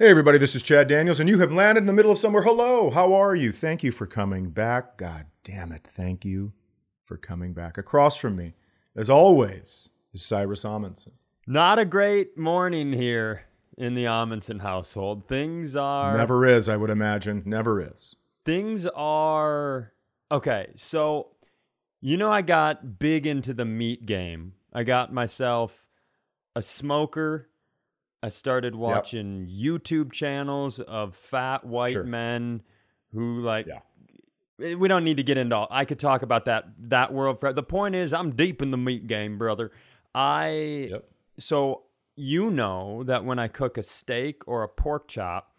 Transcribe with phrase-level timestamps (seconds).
[0.00, 2.44] Hey, everybody, this is Chad Daniels, and you have landed in the middle of somewhere.
[2.44, 3.50] Hello, how are you?
[3.50, 4.96] Thank you for coming back.
[4.96, 6.52] God damn it, thank you
[7.04, 7.78] for coming back.
[7.78, 8.54] Across from me,
[8.94, 11.14] as always, is Cyrus Amundson.
[11.48, 15.26] Not a great morning here in the Amundson household.
[15.26, 17.42] Things are Never is, I would imagine.
[17.44, 18.14] Never is.
[18.44, 19.92] things are
[20.30, 20.68] okay.
[20.76, 21.30] So,
[22.00, 24.52] you know, I got big into the meat game.
[24.72, 25.88] I got myself
[26.54, 27.47] a smoker.
[28.22, 32.04] I started watching YouTube channels of fat white Sure.
[32.04, 32.62] men
[33.12, 33.66] who like.
[33.66, 33.80] Yeah.
[34.60, 35.54] Eh, We don't need to get into.
[35.54, 37.38] All, I could talk about that that world.
[37.40, 39.70] For, the point is, I'm deep in the meat game, brother.
[40.14, 41.08] I Yep.
[41.38, 41.84] so
[42.16, 45.54] you know that when I cook a steak or a pork chop,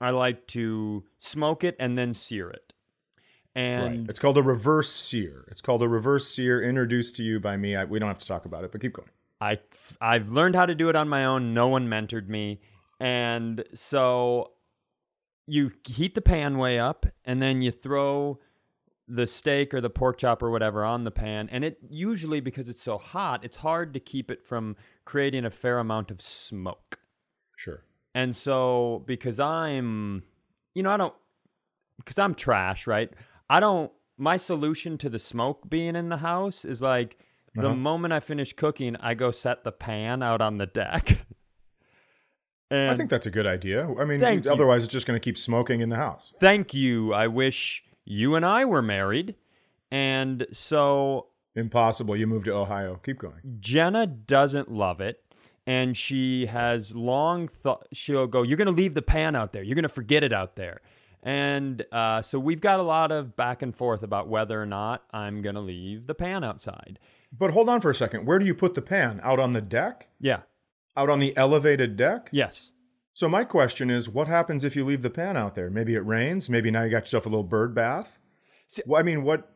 [0.00, 2.72] I like to smoke it and then sear it.
[3.54, 4.08] And right.
[4.08, 5.44] It's called a reverse sear.
[5.50, 7.76] It's called a reverse sear introduced to you by me.
[7.76, 9.10] I, we don't have to talk about it, but keep going.
[9.40, 9.58] I
[10.00, 11.54] I've learned how to do it on my own.
[11.54, 12.60] No one mentored me.
[12.98, 14.52] And so
[15.46, 18.38] you heat the pan way up and then you throw
[19.08, 22.68] the steak or the pork chop or whatever on the pan and it usually because
[22.68, 27.00] it's so hot, it's hard to keep it from creating a fair amount of smoke.
[27.56, 27.82] Sure.
[28.14, 30.22] And so because I'm
[30.74, 31.14] you know, I don't
[31.96, 33.10] because I'm trash, right?
[33.48, 37.18] I don't my solution to the smoke being in the house is like
[37.54, 37.74] the Uh-huh.
[37.74, 41.18] moment I finish cooking, I go set the pan out on the deck.
[42.70, 43.88] and I think that's a good idea.
[43.98, 44.52] I mean, Thank you.
[44.52, 46.32] otherwise, it's just going to keep smoking in the house.
[46.40, 47.12] thank you.
[47.12, 49.34] I wish you and I were married.
[49.90, 52.16] And so Impossible.
[52.16, 53.00] You moved to Ohio.
[53.04, 53.34] Keep going.
[53.58, 55.20] Jenna doesn't love it.
[55.66, 59.62] And she has long thought, she'll go, You're going to leave the pan out there.
[59.62, 60.80] You're going to forget it out there.
[61.24, 65.02] And uh, so we've got a lot of back and forth about whether or not
[65.10, 66.98] I'm going to leave the pan outside.
[67.32, 68.26] But hold on for a second.
[68.26, 69.20] Where do you put the pan?
[69.22, 70.08] Out on the deck?
[70.20, 70.40] Yeah.
[70.96, 72.28] Out on the elevated deck?
[72.32, 72.70] Yes.
[73.14, 75.70] So my question is, what happens if you leave the pan out there?
[75.70, 76.48] Maybe it rains.
[76.50, 78.18] Maybe now you got yourself a little bird bath.
[78.68, 79.52] See- well, I mean, what?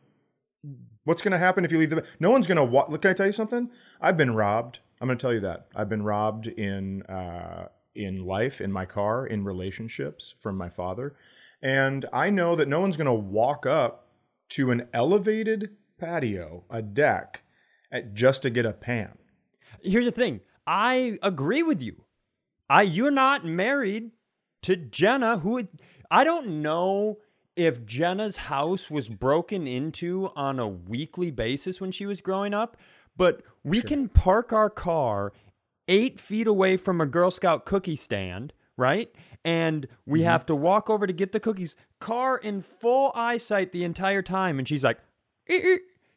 [1.04, 2.04] What's going to happen if you leave the?
[2.20, 2.64] No one's going to.
[2.64, 3.70] Wa- Look, can I tell you something?
[4.00, 4.78] I've been robbed.
[5.00, 8.86] I'm going to tell you that I've been robbed in uh, in life, in my
[8.86, 11.14] car, in relationships from my father,
[11.62, 14.08] and I know that no one's going to walk up
[14.50, 17.42] to an elevated patio, a deck,
[17.94, 19.16] at, just to get a pan.
[19.82, 22.04] Here's the thing I agree with you.
[22.68, 24.10] I You're not married
[24.62, 25.66] to Jenna, who
[26.10, 27.18] I don't know
[27.56, 32.76] if Jenna's house was broken into on a weekly basis when she was growing up,
[33.16, 35.32] but we can park our car
[35.86, 39.14] eight feet away from a Girl Scout cookie stand, right?
[39.44, 40.28] And we mm-hmm.
[40.28, 41.76] have to walk over to get the cookies.
[42.00, 44.58] Car in full eyesight the entire time.
[44.58, 44.98] And she's like.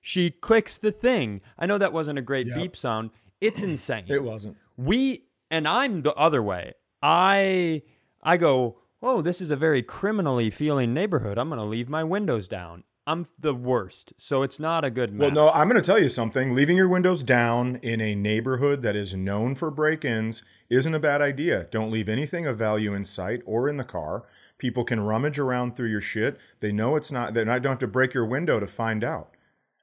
[0.07, 1.41] She clicks the thing.
[1.59, 2.55] I know that wasn't a great Yep.
[2.55, 3.09] beep sound.
[3.41, 4.55] It's insane It wasn't.
[4.77, 6.73] we and I'm the other way.
[7.01, 7.81] I
[8.23, 11.37] I go, "Oh, this is a very criminally feeling neighborhood.
[11.37, 14.11] I'm going to leave my windows down." I'm the worst.
[14.17, 16.53] So it's not a good Well, no, I'm going to tell you something.
[16.53, 20.99] Leaving your windows down in a neighborhood that is known for break ins isn't a
[20.99, 21.67] bad idea.
[21.71, 24.23] Don't leave anything of value in sight or in the car.
[24.57, 26.37] People can rummage around through your shit.
[26.59, 29.29] They know it's not, they don't have to break your window to find out.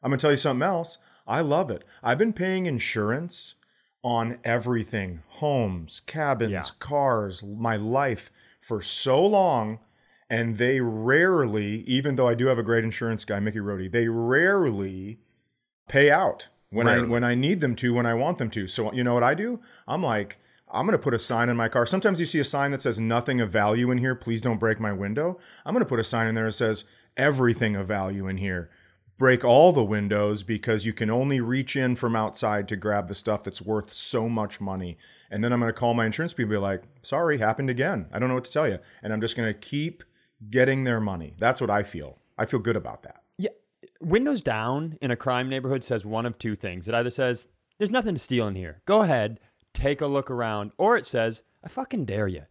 [0.05, 0.99] I'm going to tell you something else.
[1.27, 1.83] I love it.
[2.03, 3.55] I've been paying insurance
[4.05, 6.63] on everything homes, cabins, Yeah.
[6.79, 9.79] cars, my life for so long.
[10.29, 14.09] And they rarely, even though I do have a great insurance guy, Mickey Rohde, they
[14.09, 15.19] rarely
[15.89, 18.67] pay out when I when I need them to, when I want them to.
[18.67, 19.61] So you know what I do?
[19.87, 20.39] I'm like,
[20.71, 21.87] I'm gonna put a sign in my car.
[21.87, 24.15] Sometimes you see a sign that says nothing of value in here.
[24.15, 25.39] Please don't break my window.
[25.65, 26.85] I'm gonna put a sign in there that says
[27.17, 28.71] everything of value in here.
[29.17, 33.15] Break all the windows because you can only reach in from outside to grab the
[33.15, 34.99] stuff that's worth so much money.
[35.31, 38.07] And then I'm gonna call my insurance people and be like, sorry, happened again.
[38.13, 38.79] I don't know what to tell you.
[39.03, 40.03] And I'm just gonna keep
[40.51, 41.35] getting their money.
[41.39, 42.19] That's what I feel.
[42.37, 43.23] I feel good about that.
[43.39, 43.51] Yeah,
[44.01, 46.89] windows down in a crime neighborhood says one of two things.
[46.89, 47.47] It either says
[47.79, 48.83] there's nothing to steal in here.
[48.85, 49.39] Go ahead,
[49.73, 52.43] take a look around, or it says I fucking dare you.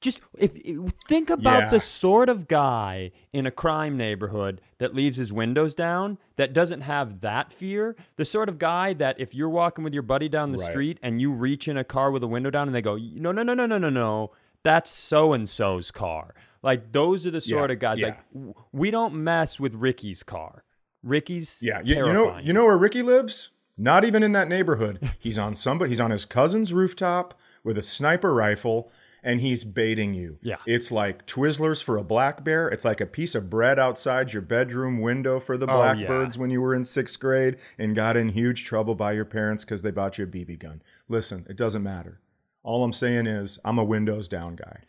[0.00, 1.68] Just if if- think about Yeah.
[1.70, 6.82] the sort of guy in a crime neighborhood that leaves his windows down, that doesn't
[6.82, 7.96] have that fear.
[8.16, 10.70] The sort of guy that if you're walking with your buddy down the Right.
[10.70, 13.32] street and you reach in a car with a window down and they go, no,
[13.32, 14.30] no, no, no, no, no, no,
[14.62, 16.34] that's so and so's car.
[16.62, 18.00] Like those are the sort Yeah, of guys.
[18.00, 18.06] yeah.
[18.08, 20.62] Like w- we don't mess with Ricky's car.
[21.02, 23.50] Ricky's Yeah, you, you know, you know where Ricky lives?
[23.78, 24.98] Not even in that neighborhood.
[25.18, 25.90] He's on somebody.
[25.90, 28.90] He's on his cousin's rooftop with a sniper rifle,
[29.26, 30.38] and he's baiting you.
[30.40, 30.56] Yeah.
[30.66, 32.68] it's like Twizzlers for a black bear.
[32.68, 35.94] It's like a piece of bread outside your bedroom window for the Oh, yeah.
[35.94, 39.64] blackbirds when you were in sixth grade and got in huge trouble by your parents
[39.64, 40.80] because they bought you a BB gun.
[41.08, 42.20] Listen, it doesn't matter.
[42.62, 44.80] All I'm saying is, I'm a windows down guy.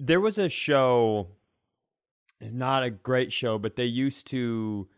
[0.00, 1.28] there was a show
[2.40, 4.88] it's not a great show but they used to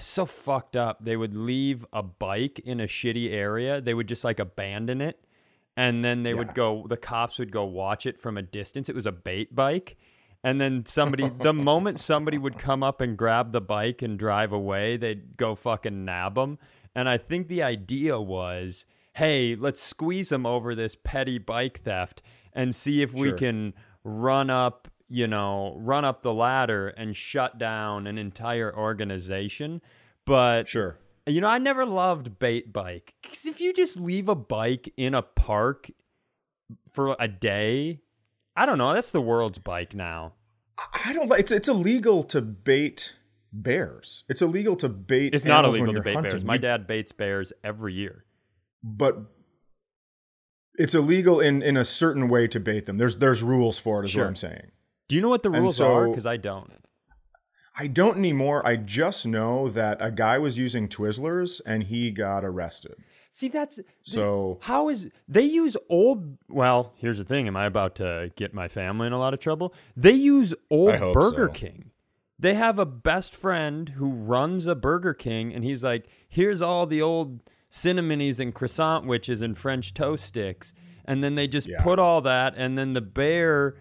[0.00, 4.24] so fucked up they would leave a bike in a shitty area they would just
[4.24, 5.24] like abandon it
[5.76, 6.36] and then they Yeah.
[6.36, 9.54] would go the cops would go watch it from a distance it was a bait
[9.54, 9.96] bike
[10.44, 14.52] and then somebody the moment somebody would come up and grab the bike and drive
[14.52, 16.58] away they'd go fucking nab them
[16.94, 18.84] and i think the idea was
[19.14, 22.20] hey let's squeeze them over this petty bike theft
[22.52, 23.36] and see if we Sure.
[23.38, 29.80] can run up you know run up the ladder and shut down an entire organization
[30.24, 30.96] but Sure.
[31.26, 35.14] You know, I never loved bait bike because if you just leave a bike in
[35.14, 35.90] a park
[36.92, 38.00] for a day,
[38.56, 38.92] I don't know.
[38.92, 40.34] That's the world's bike now.
[41.04, 41.40] I don't like.
[41.40, 43.14] It's it's illegal to bait
[43.52, 44.24] bears.
[44.28, 45.34] It's illegal to bait.
[45.34, 46.30] It's not illegal to bait hunting.
[46.32, 46.44] bears.
[46.44, 48.24] My dad baits bears every year.
[48.82, 49.18] but
[50.76, 52.96] it's illegal in in a certain way to bait them.
[52.98, 54.06] There's there's rules for it.
[54.06, 54.24] Is Sure.
[54.24, 54.70] what I'm saying.
[55.08, 56.08] Do you know what the rules are?
[56.08, 56.72] Because I don't.
[57.74, 58.66] I don't anymore.
[58.66, 62.96] I just know that a guy was using Twizzlers and he got arrested.
[63.32, 66.36] See, that's So how is they use old?
[66.48, 67.46] Well, here's the thing.
[67.46, 69.72] Am I about to get my family in a lot of trouble?
[69.96, 71.52] They use old Burger so.
[71.52, 71.90] King.
[72.38, 76.86] They have a best friend who runs a Burger King, and he's like, "Here's all
[76.86, 77.40] the old
[77.70, 80.74] cinnamonies and Croissan'wiches and French toast sticks,"
[81.06, 81.80] and then they just Yeah.
[81.82, 83.76] put all that, and then the bear.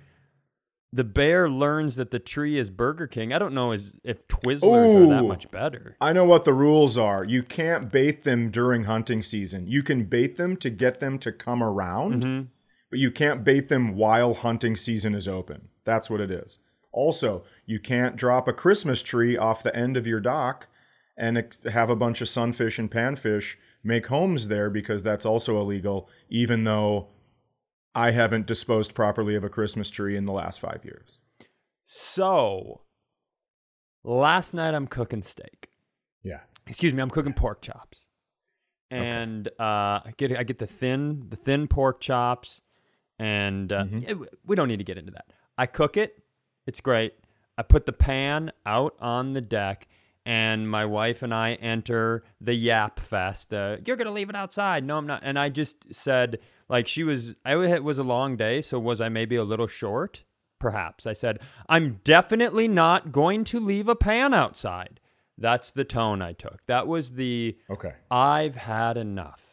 [0.94, 3.32] The bear learns that the tree is Burger King.
[3.32, 5.96] I don't know is if Twizzlers are that much better.
[6.02, 7.24] I know what the rules are.
[7.24, 9.68] You can't bait them during hunting season.
[9.68, 12.48] You can bait them to get them to come around, Mhm.
[12.90, 15.70] but you can't bait them while hunting season is open.
[15.86, 16.58] That's what it is.
[16.92, 20.68] Also, you can't drop a Christmas tree off the end of your dock
[21.16, 25.58] and ex- have a bunch of sunfish and panfish make homes there because that's also
[25.62, 27.08] illegal, even though
[27.94, 31.20] I haven't disposed properly of a Christmas tree in the last five years.
[31.84, 32.82] So,
[34.04, 35.70] last night I'm cooking steak.
[36.24, 36.40] Yeah.
[36.68, 38.06] excuse me, I'm cooking pork chops,
[38.92, 42.62] and uh, I get I get the thin the thin pork chops,
[43.20, 44.10] and uh, Mhm.
[44.10, 45.34] it- we don't need to get into that.
[45.58, 46.24] I cook it,
[46.68, 47.16] it's great.
[47.58, 49.88] I put the pan out on the deck,
[50.26, 53.50] and my wife and I enter the yap fest.
[53.50, 54.84] The you're gonna leave it outside?
[54.86, 55.22] No, I'm not.
[55.26, 56.40] And I just said
[56.72, 57.36] like she was.
[57.46, 60.24] I it was a long day, so was I maybe a little short?
[60.60, 61.40] Perhaps I said
[61.70, 65.00] I'm definitely not going to leave a pan outside.
[65.38, 66.66] That's the tone I took.
[66.68, 67.94] That was the Okay.
[68.10, 69.46] I've had enough.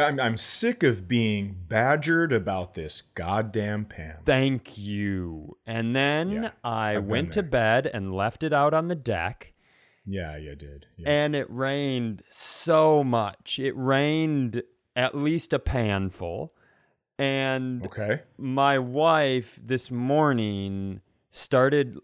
[0.00, 4.18] I'm, I'm sick of being badgered about this goddamn pan.
[4.24, 5.56] Thank you.
[5.66, 9.52] And then Yeah, I I've went to bed and left it out on the deck.
[10.06, 10.86] yeah, you did.
[10.96, 11.10] Yeah.
[11.10, 13.58] And it rained so much.
[13.58, 14.62] It rained
[14.98, 16.52] at least a panful.
[17.18, 18.20] And okay.
[18.36, 21.00] my wife this morning
[21.30, 21.98] started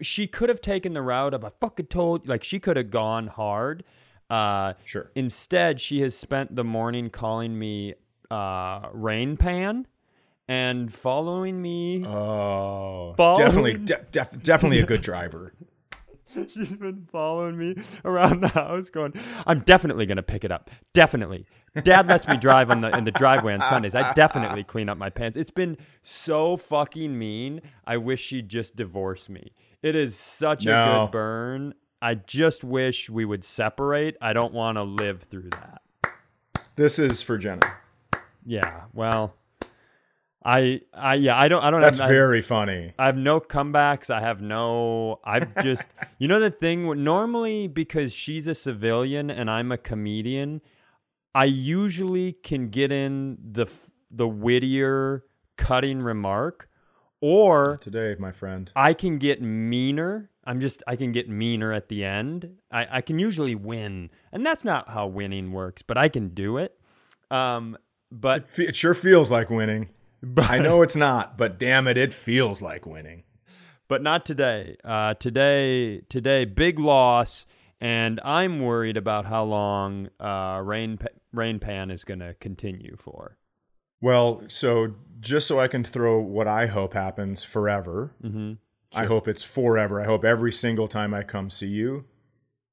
[0.00, 3.28] she could have taken the route of I fucking told like she could have gone
[3.28, 3.84] hard.
[4.28, 5.10] Uh Sure.
[5.14, 7.94] instead she has spent the morning calling me
[8.30, 9.86] uh rain pan
[10.48, 15.54] and following me Oh, Following- definitely, de- def- definitely a good driver.
[16.48, 19.12] She's been following me around the house, going,
[19.46, 20.70] "I'm definitely gonna pick it up.
[20.92, 21.46] Definitely."
[21.82, 23.94] Dad lets me drive on the in the driveway on Sundays.
[23.94, 25.36] I definitely clean up my pants.
[25.36, 27.62] It's been so fucking mean.
[27.86, 29.52] I wish she'd just divorce me.
[29.82, 31.74] It is such a good burn.
[32.00, 34.16] I just wish we would separate.
[34.20, 35.82] I don't want to live through that.
[36.76, 37.60] This is for Jenna.
[38.44, 38.82] Yeah.
[38.92, 39.34] Well,
[40.44, 42.92] I I yeah I don't I don't That's have, I- very funny.
[42.98, 44.10] I have no comebacks.
[44.10, 45.20] I have no.
[45.24, 45.86] I've just,
[46.18, 47.02] you know, the thing.
[47.02, 50.60] Normally, because she's a civilian and I'm a comedian,
[51.34, 53.66] I usually can get in the
[54.10, 55.24] the wittier,
[55.56, 56.68] cutting remark,
[57.22, 58.70] or Today, my friend.
[58.76, 60.30] I can get meaner.
[60.46, 62.58] I'm just, I can get meaner at the end.
[62.70, 66.58] I, I can usually win, and that's not how winning works, but I can do
[66.58, 66.78] it.
[67.30, 67.78] Um,
[68.12, 69.88] but Fe- It sure feels like winning.
[70.38, 73.24] I know it's not, but damn it, it feels like winning.
[73.88, 74.76] but not today.
[74.84, 77.46] Uh, today, today, big loss,
[77.80, 80.98] and I'm worried about how long uh, Rain
[81.32, 83.36] Rain Pan is going to continue for.
[84.00, 88.52] Well, so just so I can throw what I hope happens forever, Mm-hmm.
[88.96, 90.00] I hope it's forever.
[90.00, 92.04] I hope every single time I come see you,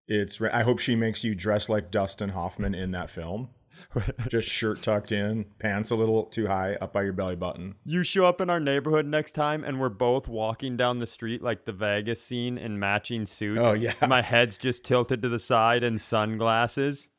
[0.07, 0.39] it's.
[0.39, 3.49] I hope she makes you dress like Dustin Hoffman in that film,
[4.29, 7.75] just shirt tucked in, pants a little too high up by your belly button.
[7.85, 11.41] You show up in our neighborhood next time, and we're both walking down the street
[11.41, 13.61] like the Vegas scene in matching suits.
[13.63, 13.93] Oh, yeah.
[14.07, 17.09] my head's just tilted to the side and sunglasses.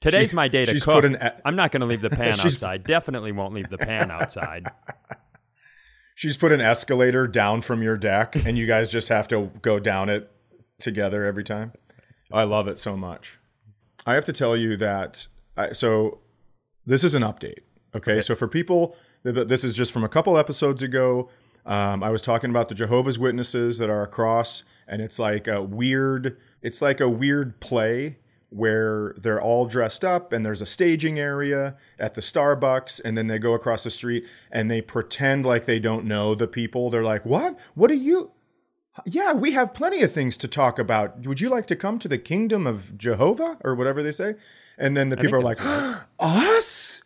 [0.00, 1.02] Today's She- my day to she's cook.
[1.02, 2.84] put an e- I'm not going to leave the pan outside.
[2.84, 4.66] Definitely won't leave the pan outside.
[6.14, 9.78] She's put an escalator down from your deck, and you guys just have to go
[9.78, 10.30] down it
[10.78, 11.72] together every time.
[12.30, 13.38] I love it so much.
[14.06, 15.28] I have to tell you that.
[15.56, 16.20] I, so,
[16.86, 17.60] this is an update.
[17.94, 21.28] Okay, so for people, th- th- this is just from a couple episodes ago.
[21.66, 25.62] Um, I was talking about the Jehovah's Witnesses that are across, and it's like a
[25.62, 26.36] weird.
[26.62, 28.16] It's like a weird play
[28.50, 33.28] where they're all dressed up and there's a staging area at the Starbucks and then
[33.28, 36.90] they go across the street and they pretend like they don't know the people.
[36.90, 37.58] They're like, "What?
[37.74, 38.32] What are you
[39.06, 41.26] Yeah, we have plenty of things to talk about.
[41.26, 44.34] Would you like to come to the kingdom of Jehovah or whatever they say?"
[44.78, 45.60] And then the people are like,
[46.18, 47.02] "Us?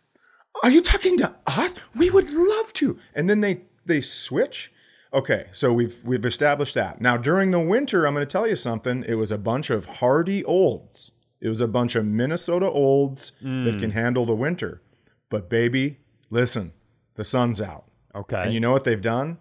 [0.63, 1.75] Are you talking to us?
[1.95, 4.71] We would love to." And then they they switch.
[5.13, 6.99] Okay, so we've we've established that.
[7.01, 9.03] Now during the winter, I'm going to tell you something.
[9.07, 11.11] It was a bunch of hardy olds.
[11.41, 14.81] It was a bunch of Minnesota olds that can handle the winter.
[15.29, 15.99] But baby,
[16.29, 16.73] listen,
[17.15, 17.85] the sun's out.
[18.15, 18.43] Okay.
[18.43, 19.37] And you know what they've done?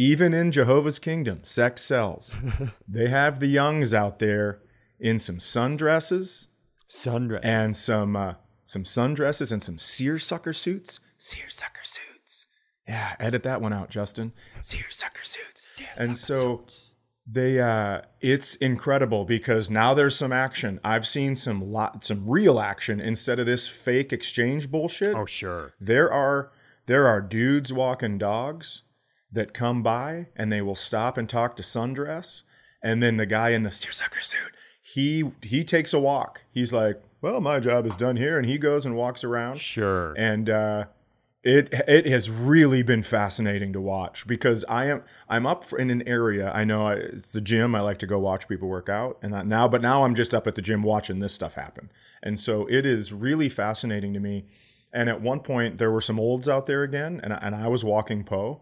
[0.00, 2.34] Even in Jehovah's kingdom, sex sells.
[2.88, 4.60] they have the youngs out there
[4.98, 6.46] in some sundresses
[6.88, 7.40] Sundress.
[7.42, 11.00] and some uh, some sundresses and some seersucker suits.
[11.18, 12.46] Seersucker suits.
[12.88, 14.32] Yeah, edit that one out, Justin.
[14.62, 15.82] Seersucker suits.
[15.98, 16.64] and so
[17.30, 20.80] they uh it's incredible because now there's some action.
[20.82, 25.14] I've seen some lot some real action instead of this fake exchange bullshit.
[25.14, 25.74] oh, sure.
[25.78, 26.52] There are
[26.86, 28.84] there are dudes walking dogs
[29.32, 32.42] that come by and they will stop and talk to sundress,
[32.82, 36.42] and then the guy in the seersucker suit he he takes a walk.
[36.50, 40.14] He's like, "Well, my job is done here," and he goes and walks around, Sure.
[40.18, 40.84] and uh,
[41.44, 46.06] it it has really been fascinating to watch because I am I'm up in an
[46.08, 47.74] area I know I, it's the gym.
[47.74, 50.34] I like to go watch people work out, and that now but now I'm just
[50.34, 51.90] up at the gym watching this stuff happen,
[52.22, 54.46] and so it is really fascinating to me.
[54.92, 57.68] And at one point there were some olds out there again, and I, and I
[57.68, 58.60] was walking Poe,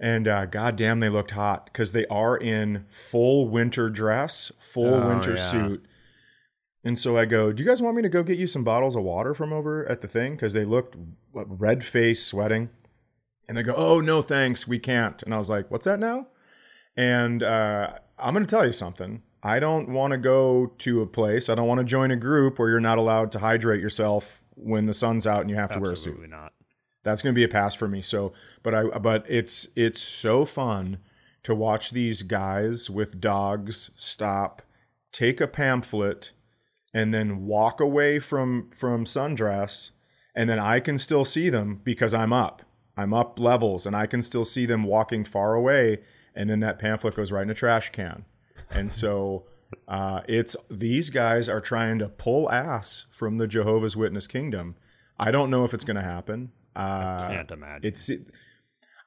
[0.00, 5.08] and uh, goddamn they looked hot because they are in full winter dress, full Oh,
[5.08, 5.50] winter yeah.
[5.50, 5.84] suit.
[6.84, 8.96] And so I go, Do you guys want me to go get you some bottles
[8.96, 10.32] of water from over at the thing?
[10.36, 10.96] Because they looked
[11.32, 12.70] red faced, sweating.
[13.48, 14.68] And they go, Oh, no, thanks.
[14.68, 15.22] We can't.
[15.22, 16.28] And I was like, What's that now?
[16.96, 19.22] And uh, I'm going to tell you something.
[19.42, 22.58] I don't want to go to a place, I don't want to join a group
[22.58, 25.78] where you're not allowed to hydrate yourself when the sun's out and you have to
[25.78, 26.52] wear a suit Absolutely not.
[27.08, 30.44] That's going to be a pass for me so but i but it's it's so
[30.44, 30.98] fun
[31.42, 34.62] to watch these guys with dogs stop
[35.12, 36.32] take a pamphlet
[36.94, 39.90] and then walk away from from sundress
[40.34, 42.62] and then i can still see them because i'm up.
[42.96, 46.00] I'm up levels and i can still see them walking far away
[46.38, 48.24] and then that pamphlet goes right in a trash can.
[48.70, 49.44] And so
[49.88, 54.76] uh, it's these guys are trying to pull ass from the jehovah's witness kingdom.
[55.18, 57.88] I don't know if it's going to happen uh, Can't imagine.
[57.88, 58.10] it's.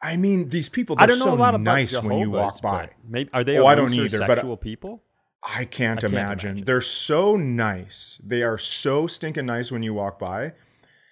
[0.03, 0.95] I mean, these people.
[0.97, 2.89] I They're don't know so a lot about nice Jehovah's, when you walk by.
[3.07, 3.57] Maybe are they?
[3.59, 5.03] Oh, I don't either, but- Sexual people.
[5.43, 6.49] I can't, can't imagine.
[6.51, 6.65] imagine.
[6.65, 8.21] They're so nice.
[8.23, 10.53] They are so stinking nice when you walk by.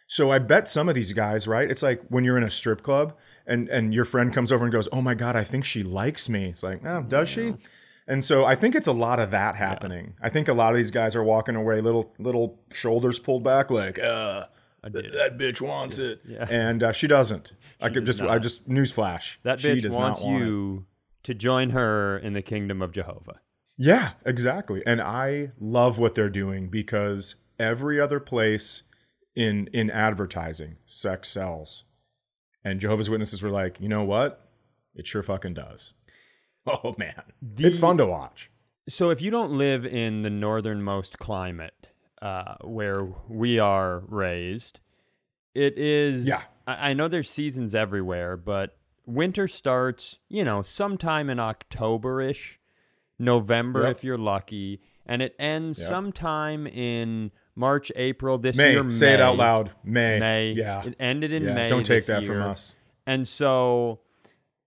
[0.05, 1.69] So I bet some of these guys, right?
[1.69, 3.15] It's like when you're in a strip club
[3.47, 6.29] and and your friend comes over and goes, "Oh my god, I think she likes
[6.29, 7.55] me." It's like, "Oh, does she?"
[8.07, 10.13] And so I think it's a lot of that happening.
[10.21, 13.69] I think a lot of these guys are walking away little little shoulders pulled back
[13.71, 14.45] like, "Uh,
[14.87, 15.11] did.
[15.13, 16.45] that bitch wants it." Yeah.
[16.49, 17.51] And uh, she doesn't.
[17.81, 19.37] I could does just I just newsflash.
[19.43, 20.45] That she bitch does wants not want it.
[20.45, 20.85] you
[21.23, 23.41] to join her in the kingdom of Jehovah.
[23.77, 24.81] Yeah, exactly.
[24.85, 28.83] And I love what they're doing because every other place
[29.35, 31.83] in in advertising, sex sells.
[32.63, 34.49] And Jehovah's Witnesses were like, you know what?
[34.95, 35.93] It sure fucking does.
[36.67, 37.23] Oh man.
[37.57, 38.51] it's fun to watch.
[38.87, 41.87] So if you don't live in the northernmost climate
[42.21, 44.79] uh, where we are raised,
[45.55, 46.25] it is.
[46.25, 46.41] Yeah.
[46.67, 52.59] I, I know there's seasons everywhere, but winter starts, you know, sometime in October ish,
[53.17, 53.97] November Yep.
[53.97, 55.89] if you're lucky, and it ends Yep.
[55.89, 58.37] sometime in March, April.
[58.37, 59.71] This May, year, say it out loud.
[59.83, 60.19] May.
[60.19, 60.51] May.
[60.53, 60.83] Yeah.
[60.85, 61.53] It ended in yeah.
[61.53, 61.67] May.
[61.67, 62.73] Don't take that from us.
[63.05, 63.99] And so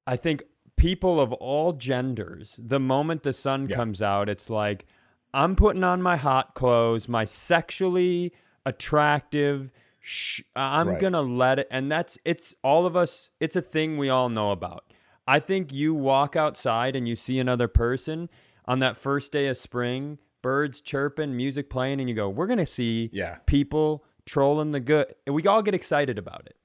[0.06, 0.42] I think
[0.76, 3.76] people of all genders, the moment the sun Yeah.
[3.76, 4.84] comes out, it's like,
[5.34, 8.32] I'm putting on my hot clothes, my sexually
[8.66, 9.70] attractive.
[10.00, 11.00] Sh- I'm Right.
[11.00, 13.30] gonna let it, and that's it's all of us.
[13.40, 14.84] It's a thing we all know about.
[15.26, 18.28] I think you walk outside and you see another person
[18.66, 22.66] on that first day of spring, birds chirping, music playing, and you go, "We're gonna
[22.66, 23.36] see Yeah.
[23.46, 26.56] people trolling the good." And we all get excited about it,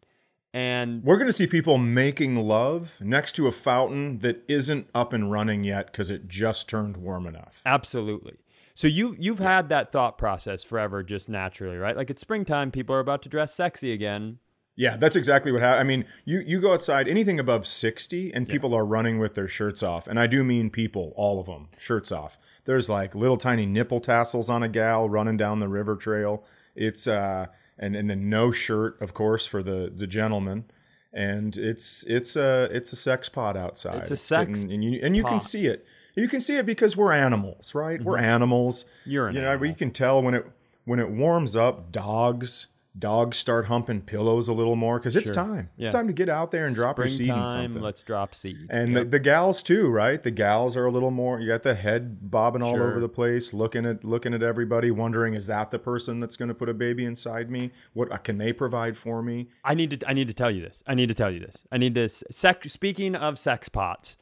[0.53, 5.13] and We're going to see people making love next to a fountain that isn't up
[5.13, 7.61] and running yet because it just turned warm enough.
[7.65, 8.37] Absolutely.
[8.77, 11.97] So you you've had that thought process forever, just naturally, right?
[11.97, 14.37] Like it's springtime, people are about to dress sexy again.
[14.75, 15.79] Yeah, that's exactly what happened.
[15.79, 19.47] I mean, you you go outside, anything above 60, and people are running with their
[19.47, 20.05] shirts off.
[20.05, 22.37] And I do mean people, all of them, shirts off.
[22.65, 26.43] There's like little tiny nipple tassels on a gal running down the river trail.
[26.75, 27.47] It's uh
[27.79, 30.65] and and then no shirt, of course, for the the gentleman.
[31.11, 34.01] And it's it's a it's a sex pot outside.
[34.01, 35.87] It's a sex and, and you and you can see it.
[36.17, 38.01] You can see it because we're animals, right?
[38.01, 38.85] We're animals.
[39.05, 39.67] You're an you know, animal.
[39.67, 40.45] you can tell when it
[40.85, 41.91] when it warms up.
[41.91, 42.67] Dogs
[42.99, 45.35] dogs start humping pillows a little more because it's Sure.
[45.35, 45.69] time.
[45.77, 45.85] Yeah.
[45.85, 47.79] It's time to get out there and drop your seed in something.
[47.79, 48.57] let's drop seed.
[48.71, 49.03] and Yep.
[49.03, 50.23] the, the gals too, right?
[50.23, 51.39] The gals are a little more.
[51.39, 52.89] You got the head bobbing all Sure.
[52.89, 56.49] over the place, looking at looking at everybody, wondering, is that the person that's going
[56.49, 57.69] to put a baby inside me?
[57.93, 59.49] What uh, can they provide for me?
[59.63, 60.81] I need to I need to tell you this.
[60.87, 61.65] I need to tell you this.
[61.71, 64.17] I need to s- sec, speaking of sex pots,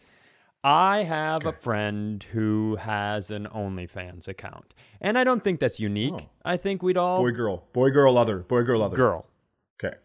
[0.68, 4.74] I have a friend who has an OnlyFans account.
[5.00, 6.14] And I don't think that's unique.
[6.18, 6.30] Oh.
[6.44, 8.96] I think we'd all Boy, girl, boy, girl, other, boy, girl, other.
[8.96, 9.28] girl.
[9.84, 9.96] Okay.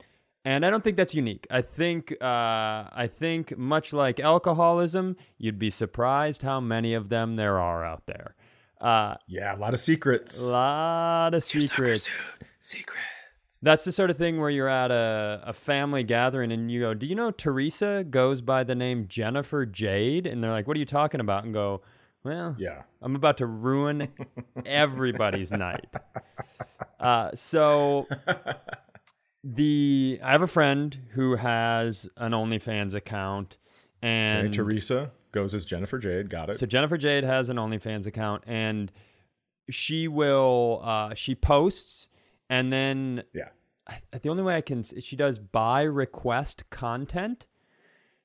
[0.44, 1.46] And I don't think that's unique.
[1.50, 7.36] I think uh, I think much like alcoholism, you'd be surprised how many of them
[7.36, 8.34] there are out there.
[8.80, 10.42] Uh, Yeah, a lot of secrets.
[10.42, 12.08] a lot of secrets.
[12.58, 12.98] Secret.
[13.62, 16.94] That's the sort of thing where you're at a, a family gathering and you go,
[16.94, 20.26] Do you know Teresa goes by the name Jennifer Jade?
[20.26, 21.44] And they're like, What are you talking about?
[21.44, 21.82] And go,
[22.24, 22.82] Well, Yeah.
[23.02, 24.08] I'm about to ruin
[24.66, 25.88] everybody's night.
[26.98, 28.06] Uh, so
[29.42, 33.56] the I have a friend who has an OnlyFans account,
[34.02, 36.28] and Okay, Teresa goes as Jennifer Jade.
[36.28, 36.58] Got it.
[36.58, 38.92] so Jennifer Jade has an OnlyFans account, and
[39.70, 42.08] she will uh, she posts,
[42.50, 43.48] and then yeah.
[43.86, 47.46] I, the only way I can she does by request content.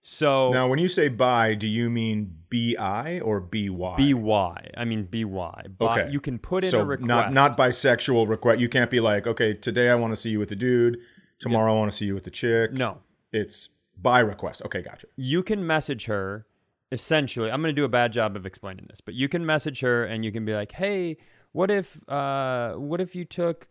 [0.01, 4.13] So Now, when you say buy, do you mean B I or B Y?
[4.13, 5.65] by I mean by.
[5.77, 6.11] By, Okay.
[6.11, 7.07] You can put in so a request.
[7.07, 8.59] not not bisexual request.
[8.59, 10.97] You can't be like, okay, today I want to see you with the dude.
[11.39, 12.73] Tomorrow I want to see you with the chick.
[12.73, 12.99] no.
[13.31, 14.61] it's by request.
[14.65, 15.07] Okay, gotcha.
[15.15, 16.45] you can message her
[16.91, 19.79] essentially i'm going to do a bad job of explaining this but you can message
[19.79, 21.17] her and you can be like hey
[21.51, 23.67] what if uh what if you took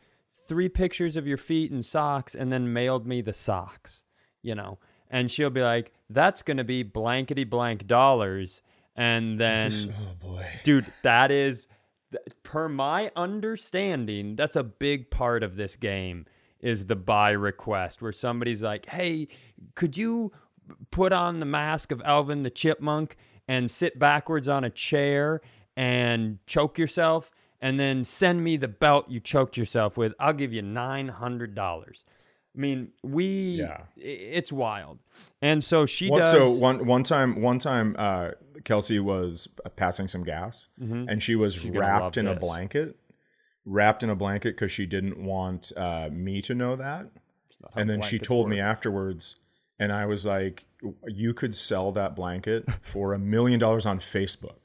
[0.47, 4.05] three pictures of your feet and socks and then mailed me the socks
[4.45, 4.79] you know?
[5.11, 8.63] And she'll be like that's going to be blankety blank dollars.
[8.95, 10.47] And then oh boy.
[10.63, 11.67] dude that is
[12.45, 16.27] per my understanding that's a big part of this game
[16.61, 19.27] is the buy request where somebody's like hey
[19.75, 20.31] could you
[20.93, 23.17] put on the mask of alvin the chipmunk
[23.49, 25.41] and sit backwards on a chair
[25.77, 27.33] and choke yourself
[27.65, 32.05] and then send me the belt you choked yourself with i'll give you $900
[32.57, 33.25] i mean we
[33.65, 33.83] yeah.
[33.97, 34.99] it's wild
[35.43, 38.31] and so she One, does so one one time one time uh,
[38.65, 41.07] Kelsey was passing some gas Mhm.
[41.11, 42.97] and she was gonna wrapped in a blanket,
[43.65, 47.07] wrapped in a blanket because she didn't want uh, me to know that.
[47.77, 49.37] And then she told me afterwards,
[49.79, 50.67] and I was like,
[51.07, 54.64] "You could sell that blanket for a million dollars on Facebook."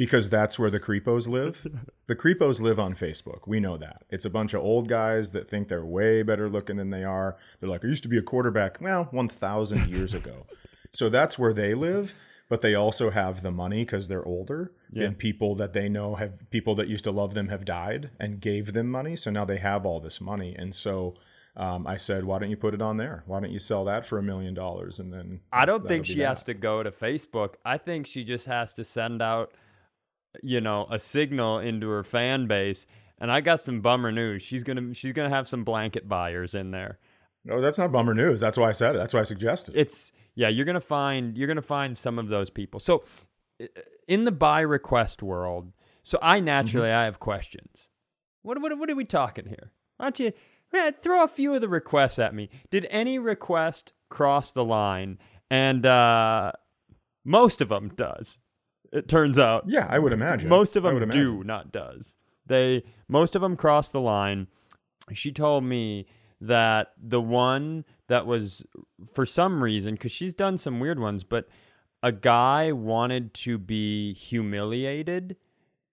[0.00, 1.66] Because that's where the creepos live.
[2.06, 3.46] The creepos live on Facebook.
[3.46, 4.04] We know that.
[4.08, 7.36] It's a bunch of old guys that think they're way better looking than they are.
[7.58, 8.80] They're like, I used to be a quarterback.
[8.80, 10.46] Well, 1,000 years ago.
[10.92, 12.14] So that's where they live.
[12.48, 14.72] But they also have the money because they're older.
[14.90, 15.04] Yeah.
[15.04, 18.40] And people that they know have, people that used to love them have died and
[18.40, 19.14] gave them money.
[19.14, 20.56] So now they have all this money.
[20.58, 21.14] And so
[21.56, 23.22] um, I said, why don't you put it on there?
[23.26, 24.98] Why don't you sell that for a million dollars?
[24.98, 26.28] And then I don't think she that.
[26.28, 27.54] has to go to Facebook.
[27.64, 29.52] I think she just has to send out,
[30.42, 32.86] you know, a signal into her fan base.
[33.18, 34.42] And I got some bummer news.
[34.42, 36.98] She's gonna she's gonna have some blanket buyers in there.
[37.44, 38.40] No, that's not bummer news.
[38.40, 38.98] That's why I said it.
[38.98, 39.76] That's why I suggested.
[39.76, 39.80] it.
[39.80, 42.80] It's yeah, you're gonna find you're gonna find some of those people.
[42.80, 43.04] So
[44.08, 46.98] in the buy request world, so I naturally Mm-hmm.
[46.98, 47.88] I have questions.
[48.42, 49.72] What what what are we talking here?
[49.98, 50.32] Why don't you
[50.72, 52.48] yeah, throw a few of the requests at me?
[52.70, 55.18] Did any request cross the line?
[55.50, 56.52] And uh,
[57.24, 58.38] most of them does.
[58.92, 60.48] It turns out Yeah, I would imagine.
[60.48, 61.46] most of them do, imagine.
[61.46, 62.16] not does.
[62.46, 64.48] They most of them cross the line.
[65.12, 66.06] She told me
[66.40, 68.64] that the one that was
[69.12, 71.48] for some reason because she's done some weird ones, but
[72.02, 75.36] a guy wanted to be humiliated.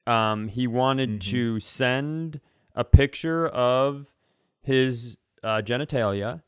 [0.07, 1.31] Um, he wanted Mm-hmm.
[1.31, 2.39] to send
[2.73, 4.07] a picture of
[4.62, 6.41] his uh, genitalia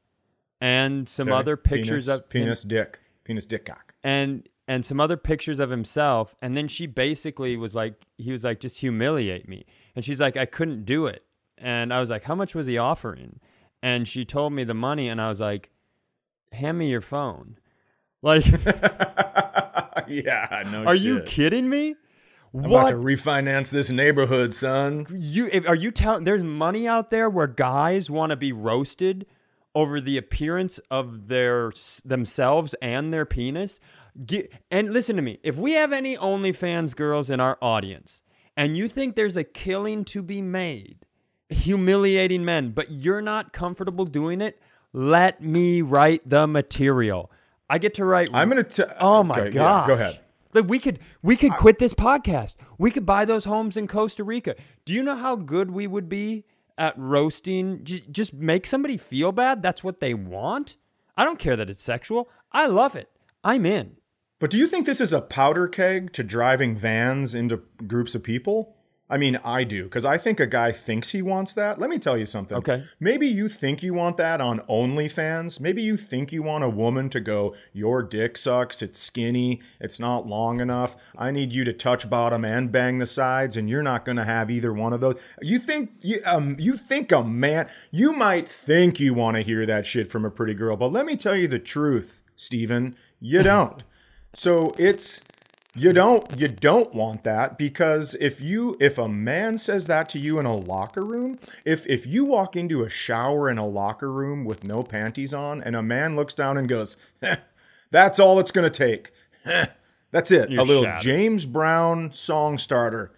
[0.61, 1.37] and some Okay.
[1.37, 3.93] other pictures penis, of him- penis, dick, penis, dick, cock.
[4.03, 8.43] and and some other pictures of himself and then she basically was like he was
[8.43, 9.65] like just humiliate me.
[9.95, 11.25] And she's like i couldn't do it.
[11.57, 13.39] And i was like how much was he offering?
[13.81, 15.71] And she told me the money and i was like
[16.53, 17.57] hand me your phone.
[18.21, 18.45] Like
[20.09, 20.83] yeah, no.
[20.83, 21.95] are you kidding me?
[22.53, 22.89] I'm about what?
[22.89, 25.07] to refinance this neighborhood, son.
[25.09, 29.25] you are you telling there's money out there where guys want to be roasted
[29.73, 31.71] over the appearance of their
[32.03, 33.79] themselves and their penis
[34.25, 38.21] Get, and listen to me if we have any onlyfans girls in our audience
[38.57, 41.05] and you think there's a killing to be made
[41.49, 44.59] humiliating men but you're not comfortable doing it
[44.93, 47.31] let me write the material
[47.69, 48.63] i get to write I'm gonna.
[48.63, 49.87] T- Oh my okay, yeah, god!
[49.87, 50.19] go ahead.
[50.53, 52.55] Like we could we could quit this podcast.
[52.79, 54.55] We could buy those homes in Costa Rica.
[54.83, 56.45] Do you know how good we would be
[56.77, 57.83] at roasting?
[57.83, 59.61] J- just make somebody feel bad.
[59.61, 60.75] That's what they want.
[61.15, 62.27] I don't care that it's sexual.
[62.51, 63.09] I love it.
[63.43, 63.97] I'm in.
[64.39, 68.23] But do you think this is a powder keg to driving vans into groups of
[68.23, 68.75] people?
[69.11, 71.79] I mean, I do, because I think a guy thinks he wants that.
[71.79, 72.59] Let me tell you something.
[72.59, 72.83] Okay.
[72.99, 75.59] Maybe you think you want that on OnlyFans.
[75.59, 79.99] Maybe you think you want a woman to go, Your dick sucks, it's skinny, it's
[79.99, 80.95] not long enough.
[81.17, 84.51] I need you to touch bottom and bang the sides, and you're not gonna have
[84.51, 85.19] either one of those.
[85.41, 89.65] You think you um you think a man you might think you want to hear
[89.65, 93.41] that shit from a pretty girl, but let me tell you the truth, Steven, you
[93.43, 93.83] don't.
[94.33, 95.21] So it's
[95.75, 100.19] you don't you don't want that because if you if a man says that to
[100.19, 104.11] you in a locker room, if if you walk into a shower in a locker
[104.11, 106.97] room with no panties on and a man looks down and goes,
[107.91, 109.11] "That's all it's going to take."
[110.11, 110.49] That's it.
[110.49, 111.03] You're a little shattered.
[111.03, 113.11] James Brown song starter.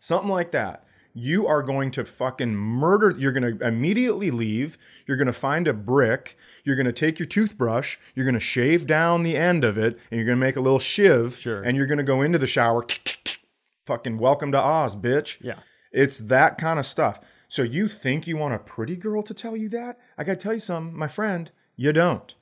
[0.00, 0.84] Something like that.
[1.18, 3.12] You are going to fucking murder.
[3.18, 4.78] You're going to immediately leave.
[5.04, 6.38] You're going to find a brick.
[6.62, 7.96] You're going to take your toothbrush.
[8.14, 10.60] You're going to shave down the end of it, and you're going to make a
[10.60, 11.36] little shiv.
[11.36, 11.60] Sure.
[11.60, 12.86] And you're going to go into the shower.
[13.86, 15.38] Fucking welcome to Oz, bitch.
[15.40, 15.56] Yeah.
[15.90, 17.18] It's that kind of stuff.
[17.48, 19.98] So you think you want a pretty girl to tell you that?
[20.16, 21.50] I got to tell you something, my friend.
[21.74, 22.32] You don't.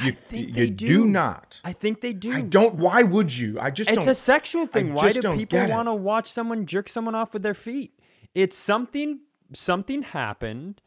[0.00, 0.86] You, I think you they do.
[0.86, 1.06] do.
[1.06, 1.60] not.
[1.64, 2.34] I think they do.
[2.34, 2.74] I don't.
[2.74, 3.58] Why would you?
[3.58, 4.08] I just It's don't.
[4.08, 4.92] a sexual thing.
[4.92, 7.98] Why just do people want to watch someone jerk someone off with their feet?
[8.36, 9.20] It's something
[9.54, 10.82] something happened.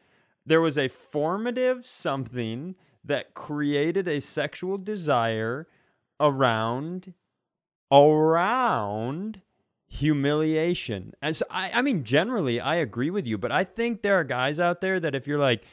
[0.46, 5.68] There was a formative something that created a sexual desire
[6.20, 7.16] around
[7.92, 9.42] around
[9.88, 11.16] humiliation.
[11.24, 14.24] And so I, I mean generally I agree with you, but I think there are
[14.24, 15.64] guys out there that if you're like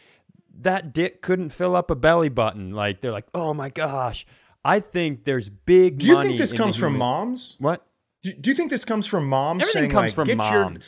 [0.61, 4.27] that dick couldn't fill up a belly button, like they're like, "Oh my gosh."
[4.65, 7.57] I think there's big do you think this comes from moms?
[7.61, 7.87] What?
[8.23, 10.51] Do, do you think this comes from moms Everything saying comes like, from "Get moms.
[10.51, 10.81] your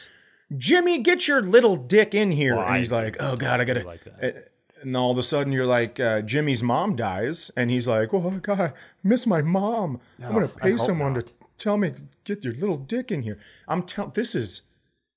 [0.57, 3.65] Jimmy, get your little dick in here," Well, and he's do- like, "Oh God, I
[3.65, 4.37] gotta." like that.
[4.37, 4.41] Uh,
[4.81, 8.39] And all of a sudden, you're like, uh, Jimmy's mom dies, and he's like, "Oh
[8.41, 10.01] God, I miss my mom.
[10.25, 11.27] I'm gonna pay someone not.
[11.27, 14.13] to tell me get your little dick in here." I'm telling.
[14.15, 14.63] This is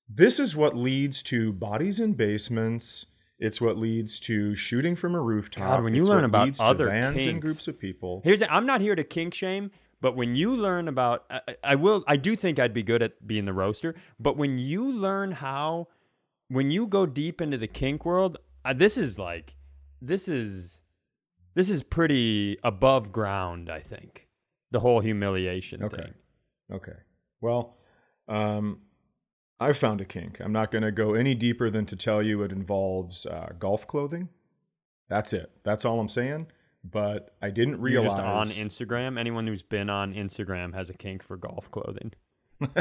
[0.08, 3.06] this is what leads to bodies in basements.
[3.38, 5.68] It's what leads to shooting from a rooftop.
[5.76, 8.20] God, when you It's learn what about leads to other vans and groups of people.
[8.24, 9.70] Here's the, I'm not here to kink shame,
[10.02, 13.26] but when you learn about I, I- will I do think I'd be good at
[13.26, 15.88] being the roaster, but when you learn how
[16.48, 18.36] when you go deep into the kink world,
[18.66, 19.54] uh, this is like
[20.02, 20.82] this is
[21.54, 24.28] this is pretty above ground, I think.
[24.70, 25.96] The whole humiliation Okay.
[25.96, 26.14] thing.
[26.72, 26.98] Okay.
[27.40, 27.76] Well,
[28.28, 28.80] um,
[29.60, 30.40] I've found a kink.
[30.40, 33.86] I'm not going to go any deeper than to tell you it involves uh, golf
[33.86, 34.28] clothing.
[35.08, 35.50] That's it.
[35.62, 36.46] That's all I'm saying.
[36.84, 38.12] But I didn't You're realize.
[38.12, 39.18] just on Instagram.
[39.18, 42.12] Anyone who's been on Instagram has a kink for golf clothing.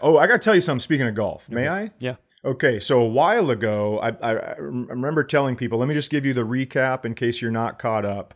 [0.00, 0.80] oh, I got to tell you something.
[0.80, 1.90] Speaking of golf, may I?
[1.98, 2.16] Yeah.
[2.44, 6.24] Okay, so a while ago, I, I, I remember telling people, let me just give
[6.24, 8.34] you the recap in case you're not caught up.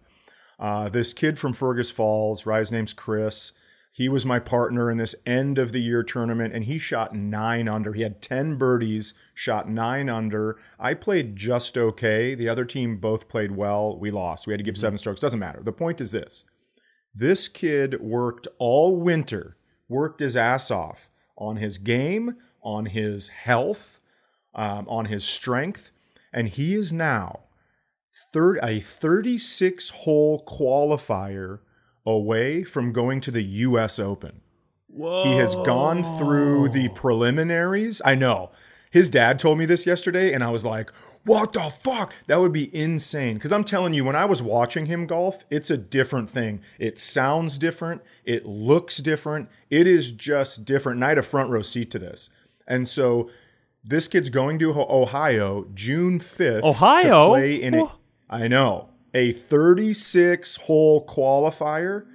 [0.59, 3.53] Uh, this kid from Fergus Falls, right, his name's Chris.
[3.95, 7.69] He was my partner in this end of the year tournament, and he shot nine
[7.69, 7.93] under.
[7.93, 10.59] He had 10 birdies, shot nine under.
[10.81, 12.35] I played just okay.
[12.35, 13.99] The other team both played well.
[13.99, 14.47] We lost.
[14.47, 15.21] We had to give seven strokes.
[15.21, 15.61] Doesn't matter.
[15.63, 16.45] The point is this
[17.15, 19.59] this kid worked all winter,
[19.91, 24.01] worked his ass off on his game, on his health,
[24.55, 25.91] um, on his strength,
[26.33, 27.41] and he is now
[28.33, 31.59] third, a 36 hole qualifier
[32.07, 33.99] away from going to the U.S.
[33.99, 34.41] Open.
[34.89, 35.25] Whoa.
[35.25, 38.03] He has gone through the preliminaries.
[38.05, 38.51] I know.
[38.91, 40.91] His dad told me this yesterday, and I was like,
[41.25, 42.13] what the fuck?
[42.27, 43.35] That would be insane.
[43.35, 46.61] Because I'm telling you, when I was watching him golf, it's a different thing.
[46.79, 50.99] It sounds different, it looks different, it is just different.
[50.99, 52.29] And I had a front row seat to this.
[52.69, 53.31] And so
[53.83, 56.63] this kid's going to Ohio June 5th.
[56.63, 57.29] Ohio?
[57.29, 57.93] To play in a.
[58.29, 62.07] I know, a 36 hole qualifier.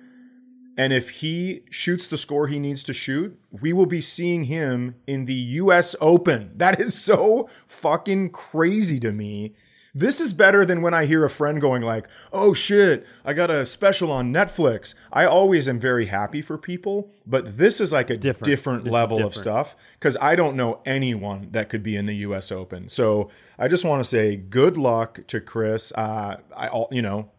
[0.78, 4.96] And if he shoots the score he needs to shoot, we will be seeing him
[5.08, 6.52] in the US Open.
[6.56, 9.56] That is so fucking crazy to me.
[9.98, 13.50] This is better than when I hear a friend going like, "Oh shit, I got
[13.50, 18.12] a special on Netflix." I always am very happy for people, but this is like
[18.12, 18.52] a Different.
[18.52, 22.52] different, level of stuff cuz I don't know anyone that could be in the US
[22.52, 22.88] Open.
[22.90, 25.92] So, I just want to say good luck to Chris.
[25.96, 27.32] Uh I all, you know,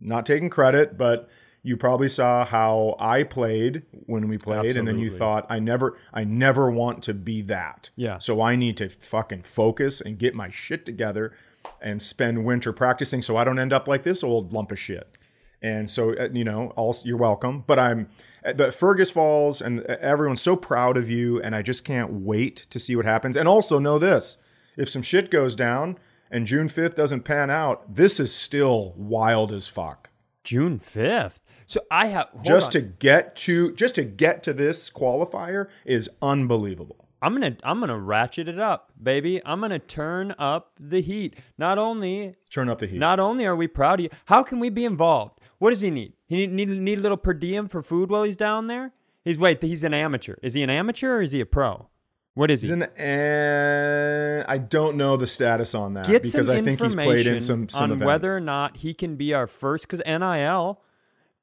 [0.00, 1.28] not taking credit, but
[1.62, 5.96] you probably saw how I played when we played, and then you thought, I never,
[6.12, 7.90] I never want to be that.
[7.94, 8.18] Yeah.
[8.18, 11.32] So I need to fucking focus and get my shit together
[11.80, 15.18] and spend winter practicing so I don't end up like this old lump of shit.
[15.62, 17.62] And so, uh, you know, also, you're welcome.
[17.66, 18.08] But I'm
[18.42, 22.66] the Fergus Falls, and uh, everyone's so proud of you, and I just can't wait
[22.70, 23.36] to see what happens.
[23.36, 24.38] And also know this:
[24.76, 25.98] if some shit goes down
[26.32, 30.08] and June 5th doesn't pan out, this is still wild as fuck.
[30.44, 31.40] June 5th.
[31.66, 32.72] So I have just on.
[32.72, 37.01] to get to just to get to this qualifier is unbelievable.
[37.22, 39.40] I'm gonna I'm gonna ratchet it up, baby.
[39.46, 41.36] I'm gonna turn up the heat.
[41.56, 42.98] Not only Turn up the heat.
[42.98, 45.38] not only are we proud of you, how can we be involved?
[45.58, 46.14] What does he need?
[46.26, 48.92] He need need, need a little per diem for food while he's down there.
[49.24, 50.34] He's wait, he's an amateur.
[50.42, 51.88] Is he an amateur or is he a pro?
[52.34, 52.68] What is he?
[52.68, 56.94] He's an, uh, I don't know the status on that Get because I think he's
[56.94, 58.06] played in some some on events.
[58.06, 60.80] whether or not he can be our first because NIL,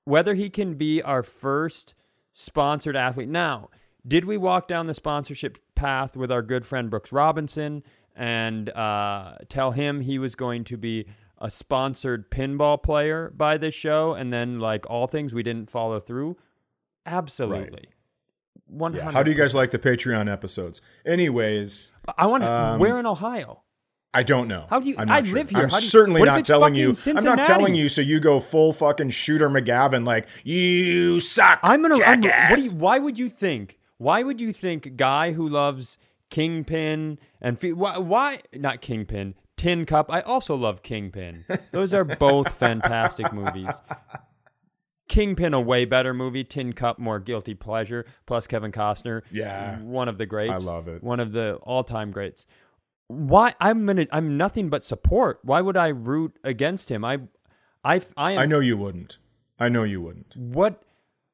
[0.04, 1.94] whether he can be our first
[2.34, 3.30] sponsored athlete.
[3.30, 3.70] Now,
[4.08, 7.84] did we walk down the sponsorship path with our good friend Brooks Robinson
[8.16, 11.06] and uh, tell him he was going to be
[11.38, 16.00] a sponsored pinball player by this show, and then like all things, we didn't follow
[16.00, 16.36] through?
[17.06, 17.86] Absolutely.
[18.68, 19.04] One Yeah.
[19.04, 19.18] hundred.
[19.18, 20.82] How do you guys like the Patreon episodes?
[21.06, 22.52] Anyways, I want to.
[22.52, 23.64] um, where in Ohio?
[24.14, 24.66] I don't know.
[24.70, 25.36] How do you- I sure.
[25.36, 25.60] live here.
[25.64, 26.94] I'm do you- certainly not telling you.
[26.94, 31.60] fucking I'm not telling you so you go full fucking shooter McGavin like you suck.
[31.64, 32.04] I'm gonna.
[32.04, 33.79] I'm, what do you, why would you think?
[34.00, 35.98] Why would you think a guy who loves
[36.32, 39.36] Kingpin and fe- why, why not Kingpin?
[39.58, 40.10] Tin Cup.
[40.10, 41.44] I also love Kingpin.
[41.72, 43.74] Those are both fantastic movies.
[45.10, 46.44] Kingpin, a way better movie.
[46.46, 48.06] Tin Cup, more guilty pleasure.
[48.26, 49.24] Plus Kevin Costner.
[49.32, 49.80] Yeah.
[49.82, 50.66] one of the greats.
[50.66, 51.04] I love it.
[51.04, 52.46] One of the all-time greats.
[53.08, 53.54] Why?
[53.60, 54.06] I'm gonna.
[54.12, 55.40] I'm nothing but support.
[55.44, 57.04] Why would I root against him?
[57.04, 57.18] I,
[57.84, 59.18] I, I am I know you wouldn't.
[59.60, 60.36] I know you wouldn't.
[60.38, 60.84] what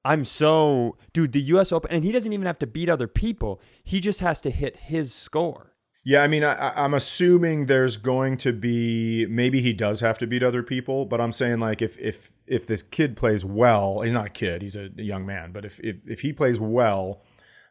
[0.05, 3.59] I'm so dude, the US Open and he doesn't even have to beat other people.
[3.83, 5.73] He just has to hit his score.
[6.07, 10.27] Yeah, I mean, I, I'm assuming there's going to be maybe he does have to
[10.27, 14.13] beat other people, but I'm saying like if if if this kid plays well, he's
[14.13, 17.23] not a kid, he's a young man, but if if, if he plays well,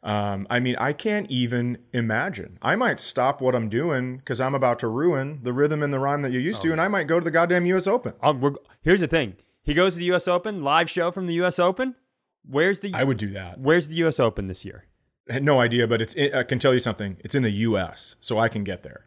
[0.02, 2.58] um, I mean, I can't even imagine.
[2.60, 6.00] I might stop what I'm doing because I'm about to ruin the rhythm and the
[6.00, 7.86] rhyme that you're used to, and I might go to the goddamn U.S.
[7.86, 8.14] Open.
[8.20, 9.36] Um, we're, here's the thing.
[9.62, 11.94] He goes to the US Open, live show from the US Open.
[12.48, 13.58] Where's the I would do that.
[13.58, 14.84] Where's the US Open this year?
[15.28, 17.16] No idea, but it's I can tell you something.
[17.20, 19.06] It's in the U.S., so I can get there.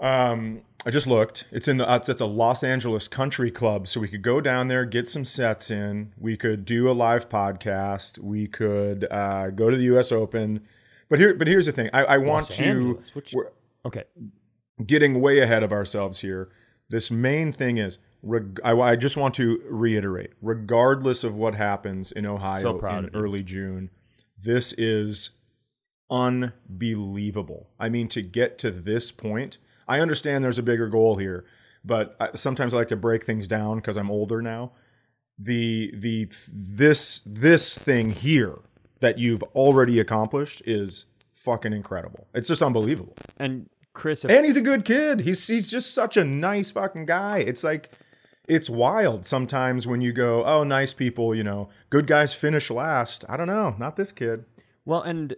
[0.00, 1.46] Um, I just looked.
[1.50, 4.40] It's in the uh, it's at the Los Angeles Country Club, so we could go
[4.40, 6.12] down there, get some sets in.
[6.18, 8.18] We could do a live podcast.
[8.18, 10.12] We could uh, go to the U.S.
[10.12, 10.60] Open.
[11.08, 11.88] But here, but here's the thing.
[11.92, 13.02] I, I want Los to.
[13.14, 13.34] Which-
[13.86, 14.04] Okay.
[14.86, 16.48] getting way ahead of ourselves here.
[16.88, 17.98] This main thing is.
[18.22, 23.10] Reg- I, I just want to reiterate, regardless of what happens in Ohio So in
[23.14, 23.90] early June,
[24.42, 25.28] this is
[26.10, 27.68] unbelievable.
[27.78, 31.44] I mean, to get to this point, I understand there's a bigger goal here,
[31.84, 34.72] but I, sometimes I like to break things down because I'm older now.
[35.38, 38.58] The the this this thing here
[39.00, 42.26] that you've already accomplished is fucking incredible.
[42.34, 43.16] It's just unbelievable.
[43.36, 45.20] And Chris, And he's a good kid.
[45.20, 47.38] He's he's just such a nice fucking guy.
[47.38, 47.92] It's like
[48.48, 53.24] it's wild sometimes when you go, oh, nice people, you know, good guys finish last.
[53.28, 54.44] I don't know, not this kid.
[54.84, 55.34] Well, and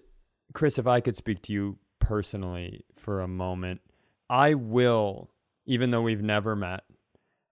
[0.55, 3.81] Chris, if I could speak to you personally for a moment,
[4.29, 5.31] I will,
[5.67, 6.85] even though we've never met,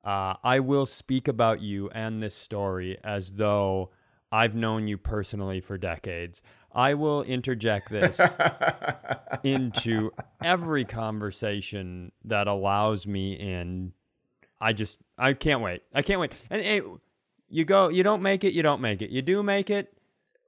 [0.05, 3.91] uh, I will speak about you and this story as though
[4.31, 6.43] I've known you personally for decades.
[6.73, 8.21] I will interject this
[9.45, 10.11] into
[10.43, 13.93] every conversation that allows me in.
[14.61, 15.83] I just, I can't wait.
[15.95, 16.33] I can't wait.
[16.51, 16.83] And hey,
[17.49, 19.11] you go, you don't make it, you don't make it.
[19.11, 19.97] You do make it,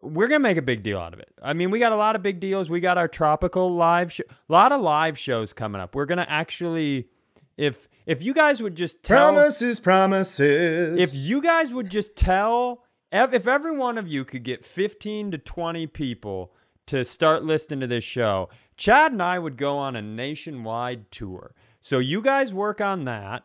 [0.07, 1.29] we're gonna make a big deal out of it.
[1.43, 2.71] I mean, we got a lot of big deals.
[2.71, 5.95] We got our tropical live, show, a lot of live shows coming up.
[5.95, 7.09] We're gonna actually,
[7.57, 10.99] if if you guys would just tell, promises, promises.
[10.99, 15.39] if you guys would just tell, if every one of you could get fifteen to
[15.39, 16.53] twenty people
[16.87, 21.55] to start listening to this show, Chad and I would go on a nationwide tour.
[21.81, 23.45] So you guys work on that.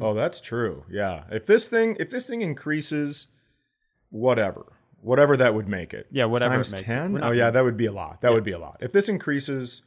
[0.00, 0.84] oh, that's true.
[0.90, 1.24] Yeah.
[1.30, 3.28] If this thing, if this thing increases,
[4.10, 6.06] whatever, whatever that would make it.
[6.10, 7.22] Yeah, whatever Times ten.
[7.22, 8.20] Oh yeah, that would be a lot.
[8.22, 8.76] That would be a lot.
[8.80, 9.82] If this increases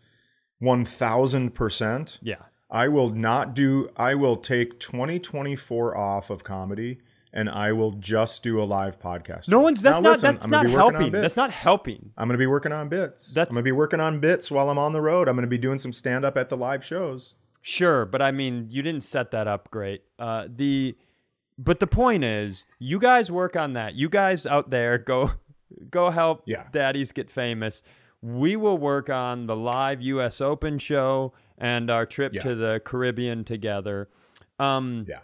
[0.59, 2.35] one thousand percent, Yeah.
[2.69, 3.89] I will not do.
[3.97, 6.99] I will take 2024 off of comedy,
[7.31, 9.47] and I will just do a live podcast.
[9.47, 9.81] No one's.
[9.83, 10.09] That's Now, not.
[10.11, 11.11] listen, that's I'm gonna not be helping.
[11.11, 12.11] That's not helping.
[12.17, 13.33] I'm going to be working on bits.
[13.33, 15.27] That's- I'm going to be working on bits while I'm on the road.
[15.27, 17.35] I'm going to be doing some stand up at the live shows.
[17.61, 20.01] Sure, but I mean, you didn't set that up great.
[20.19, 20.97] Uh, the,
[21.57, 23.95] but the point is, you guys work on that.
[23.95, 25.31] You guys out there go,
[25.89, 26.63] go help Yeah.
[26.71, 27.83] daddies get famous.
[28.21, 30.39] We will work on the live U.S.
[30.41, 32.41] Open show and our trip Yeah.
[32.43, 34.09] to the Caribbean together.
[34.59, 35.19] Um, Yeah.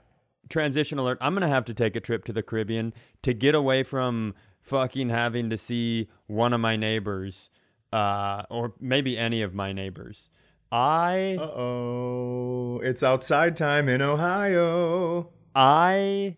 [0.50, 1.18] transition alert.
[1.22, 5.10] I'm gonna have to take a trip to the Caribbean to get away from fucking
[5.10, 7.50] having to see one of my neighbors,
[7.94, 10.30] uh, or maybe any of my neighbors.
[10.72, 12.80] I Uh oh.
[12.84, 15.30] It's outside time in Ohio.
[15.56, 16.38] I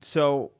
[0.00, 0.52] so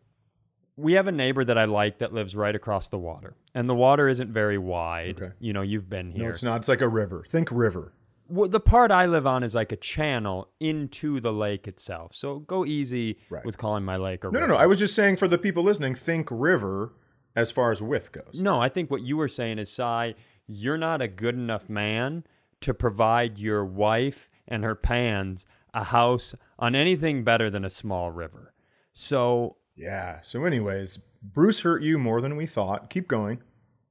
[0.76, 3.36] we have a neighbor that I like that lives right across the water.
[3.54, 5.20] And the water isn't very wide.
[5.20, 5.32] Okay.
[5.38, 6.24] You know, you've been here.
[6.24, 6.56] No, it's not.
[6.56, 7.24] It's like a river.
[7.28, 7.92] Think river.
[8.28, 12.14] Well, the part I live on is like a channel into the lake itself.
[12.14, 13.44] So go easy Right.
[13.44, 14.52] with calling my lake a No, no, river.
[14.54, 14.58] no.
[14.58, 16.92] I was just saying for the people listening, think river
[17.34, 18.30] as far as width goes.
[18.40, 20.14] No, I think what you were saying is, Cy,
[20.46, 22.24] you're not a good enough man
[22.60, 28.10] to provide your wife and her pans a house on anything better than a small
[28.12, 28.54] river.
[28.92, 30.20] So Yeah.
[30.20, 32.90] So, anyways, Bruce hurt you more than we thought.
[32.90, 33.42] Keep going.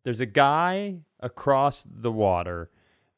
[0.03, 2.69] there's a guy across the water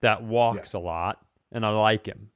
[0.01, 2.31] that walks a lot, and I like him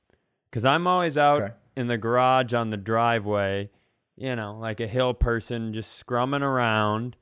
[0.50, 1.54] because I'm always out Okay.
[1.76, 3.70] in the garage on the driveway,
[4.16, 7.18] you know, like a hill person, just scrumming around.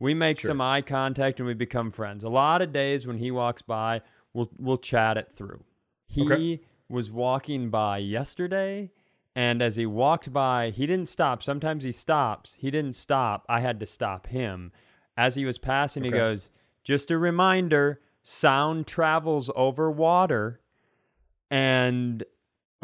[0.00, 0.48] We make Sure.
[0.48, 2.24] some eye contact and we become friends.
[2.24, 4.00] A lot of days when he walks by,
[4.32, 5.62] we'll we'll chat it through.
[6.06, 6.60] He Okay.
[6.88, 8.90] was walking by yesterday,
[9.34, 11.42] and as he walked by, he didn't stop.
[11.42, 12.54] Sometimes he stops.
[12.58, 13.44] He didn't stop.
[13.48, 14.72] I had to stop him.
[15.16, 16.50] As he was passing, he goes,
[16.84, 20.60] "Just a reminder: sound travels over water."
[21.50, 22.24] And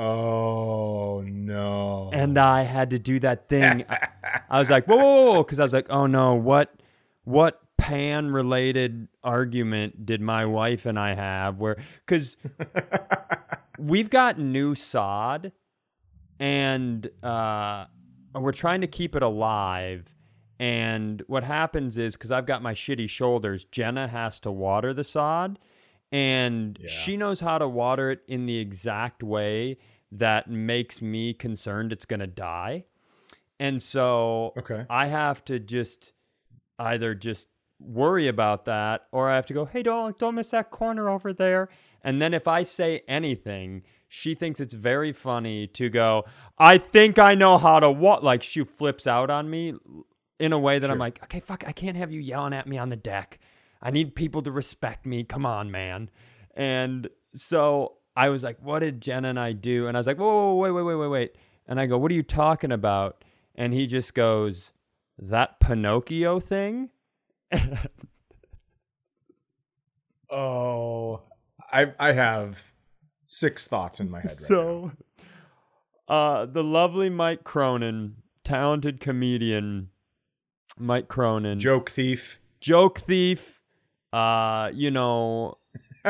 [0.01, 2.11] Oh, no.
[2.13, 3.85] and I had to do that thing.
[3.89, 4.09] I,
[4.49, 6.73] I was like, whoa, whoa, whoa, because I was like, oh no, what,
[7.25, 11.59] what pan related argument did my wife and I have?
[11.59, 12.37] Where, because
[13.79, 15.51] we've got new sod,
[16.41, 17.87] and uh,
[18.35, 20.15] we're trying to keep it alive.
[20.61, 25.05] And what happens is because I've got my shitty shoulders, Jenna has to water the
[25.05, 25.59] sod,
[26.11, 26.89] and Yeah.
[26.89, 29.79] she knows how to water it in the exact way
[30.11, 32.85] that makes me concerned it's going to die.
[33.61, 34.87] And so Okay.
[34.89, 36.13] I have to just
[36.79, 37.49] either just
[37.81, 41.33] worry about that or I have to go, hey, don't, don't miss that corner over
[41.33, 41.69] there.
[42.03, 46.25] And then if I say anything, she thinks it's very funny to go,
[46.59, 48.25] I think I know how to what.
[48.25, 49.75] Like she flips out on me
[50.39, 52.79] in a way that I'm like, okay, fuck, I can't have you yelling at me
[52.79, 53.39] on the deck.
[53.83, 55.25] I need people to respect me.
[55.25, 56.11] Come on, man.
[56.55, 59.87] And so I was like, what did Jenna and I do?
[59.87, 61.37] And I was like, whoa, whoa, whoa, wait, wait, wait, wait, wait.
[61.67, 63.25] And I go, what are you talking about?
[63.55, 64.73] And he just goes,
[65.19, 66.91] that Pinocchio thing?
[70.31, 71.23] Oh,
[71.73, 72.73] I I have
[73.27, 74.47] six thoughts in my head right now.
[74.47, 74.93] so,
[76.09, 79.91] uh, the lovely Mike Cronin, talented comedian
[80.79, 82.41] Mike Cronin, Joke thief.
[82.61, 83.61] joke thief,
[84.13, 85.59] uh, you know,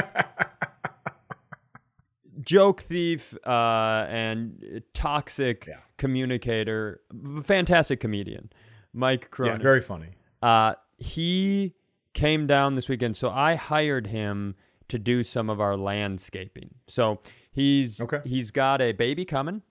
[2.40, 5.78] joke thief, uh, and toxic Yeah.
[5.96, 7.00] communicator,
[7.42, 8.50] fantastic comedian,
[8.92, 9.56] Mike Cronin.
[9.56, 10.10] Yeah, very funny.
[10.42, 11.74] uh, he
[12.14, 14.54] came down this weekend, so I hired him
[14.88, 16.74] to do some of our landscaping.
[16.86, 17.20] So
[17.50, 18.20] he's Okay.
[18.24, 19.62] he's got a baby coming,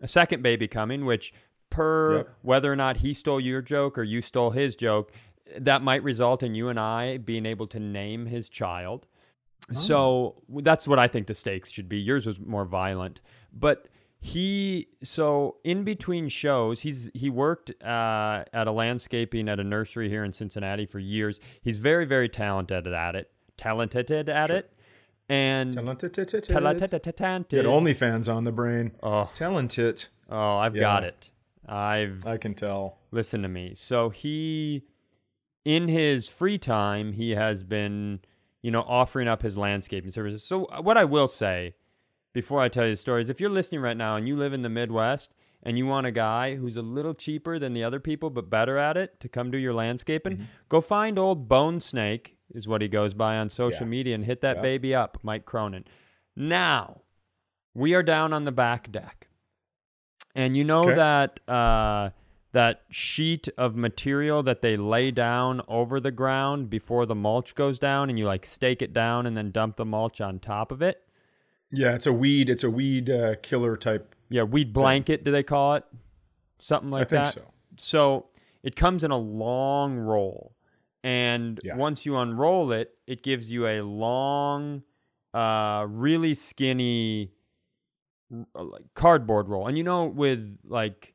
[0.00, 1.32] a second baby coming, which
[1.70, 2.28] per Yep.
[2.42, 5.12] whether or not he stole your joke or you stole his joke,
[5.56, 9.06] that might result in you and I being able to name his child.
[9.72, 11.98] So that's what I think the stakes should be.
[11.98, 13.20] Yours was more violent,
[13.52, 13.86] but
[14.18, 20.08] he so in between shows, he's he worked uh, at a landscaping at a nursery
[20.08, 21.38] here in Cincinnati for years.
[21.62, 23.30] He's very very talented at it,
[23.60, 24.72] talented at it,
[25.28, 26.12] and Talented.
[26.14, 27.48] talented.
[27.50, 28.92] Get OnlyFans on the brain.
[29.02, 30.06] Oh, Talented.
[30.28, 30.82] oh, I've Yeah.
[30.82, 31.30] got it.
[31.68, 32.98] I've I can tell.
[33.12, 33.74] listen to me.
[33.74, 34.82] So he,
[35.64, 38.20] in his free time, he has been,
[38.62, 40.42] you know, offering up his landscaping services.
[40.42, 41.74] So uh, what I will say,
[42.32, 44.52] before I tell you the story, is if you're listening right now and you live
[44.52, 45.32] in the Midwest
[45.62, 48.78] and you want a guy who's a little cheaper than the other people but better
[48.78, 50.44] at it to come do your landscaping, Mm-hmm.
[50.68, 53.90] go find old Bone Snake is what he goes by on social Yeah.
[53.90, 54.62] media and hit that Yeah.
[54.62, 55.84] baby up, Mike Cronin.
[56.36, 57.02] Now,
[57.74, 59.28] we are down on the back deck.
[60.34, 60.94] And you know Okay.
[60.94, 62.10] that uh,
[62.52, 67.78] that sheet of material that they lay down over the ground before the mulch goes
[67.78, 70.82] down, and you like stake it down and then dump the mulch on top of
[70.82, 71.02] it.
[71.70, 72.50] Yeah, it's a weed.
[72.50, 74.14] It's a weed uh, killer type.
[74.28, 75.84] Yeah, weed blanket, do they call it?
[76.58, 77.34] Something like I think that.
[77.34, 77.42] so.
[77.76, 78.26] So
[78.64, 80.52] it comes in a long roll,
[81.02, 81.76] and Yeah.
[81.76, 84.82] once you unroll it, it gives you a long,
[85.34, 87.32] uh, really skinny,
[88.54, 89.66] like cardboard roll.
[89.66, 91.14] And you know, with like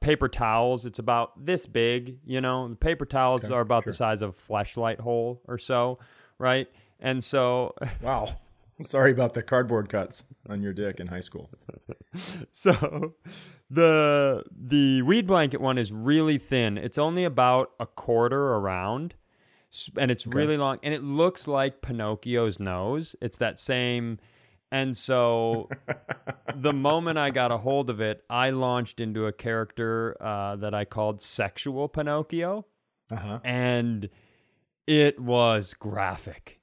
[0.00, 2.18] paper towels, it's about this big.
[2.24, 3.92] You know, the paper towels Okay, are about sure.
[3.92, 5.98] the size of a flashlight hole or so,
[6.38, 6.68] right?
[7.00, 8.36] And so Wow.
[8.82, 11.50] Sorry about the cardboard cuts on your dick in high school.
[12.52, 13.14] So
[13.68, 16.78] the the weed blanket one is really thin.
[16.78, 19.14] It's only about a quarter around,
[19.98, 23.14] and it's really long, and it looks like Pinocchio's nose.
[23.20, 24.18] It's that same.
[24.72, 25.68] And so
[26.56, 30.72] the moment I got a hold of it, I launched into a character uh, that
[30.74, 32.64] I called Sexual Pinocchio
[33.12, 33.38] Uh huh.
[33.44, 34.08] and
[34.86, 36.60] it was graphic.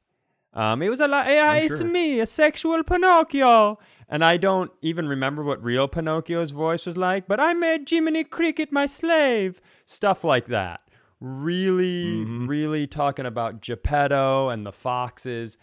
[0.54, 1.26] Um, it was a lot.
[1.28, 1.88] Yeah, it's sure.
[1.88, 7.28] me, a sexual Pinocchio, and I don't even remember what real Pinocchio's voice was like.
[7.28, 9.60] But I made Jiminy Cricket my slave.
[9.86, 10.82] Stuff like that.
[11.20, 12.48] Really, Mm-hmm.
[12.48, 15.58] really talking about Geppetto and the foxes.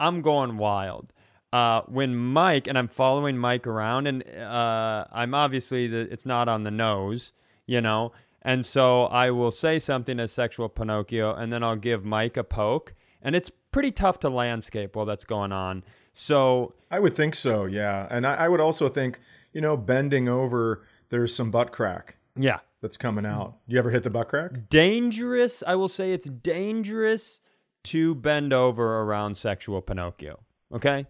[0.00, 1.12] I'm going wild.
[1.52, 6.48] Uh, when Mike and I'm following Mike around, and uh, I'm obviously the it's not
[6.48, 7.32] on the nose,
[7.66, 8.12] you know,
[8.42, 12.44] and so I will say something as sexual Pinocchio, and then I'll give Mike a
[12.44, 15.84] poke, and it's pretty tough to landscape while that's going on.
[16.12, 18.06] So I would think so, yeah.
[18.10, 19.20] And I, I would also think,
[19.52, 23.58] you know, bending over, there's some butt crack yeah, that's coming out.
[23.66, 24.68] You ever hit the butt crack?
[24.70, 25.62] dangerous.
[25.66, 27.40] I will say it's dangerous
[27.84, 30.40] to bend over around sexual Pinocchio.
[30.72, 31.06] Okay,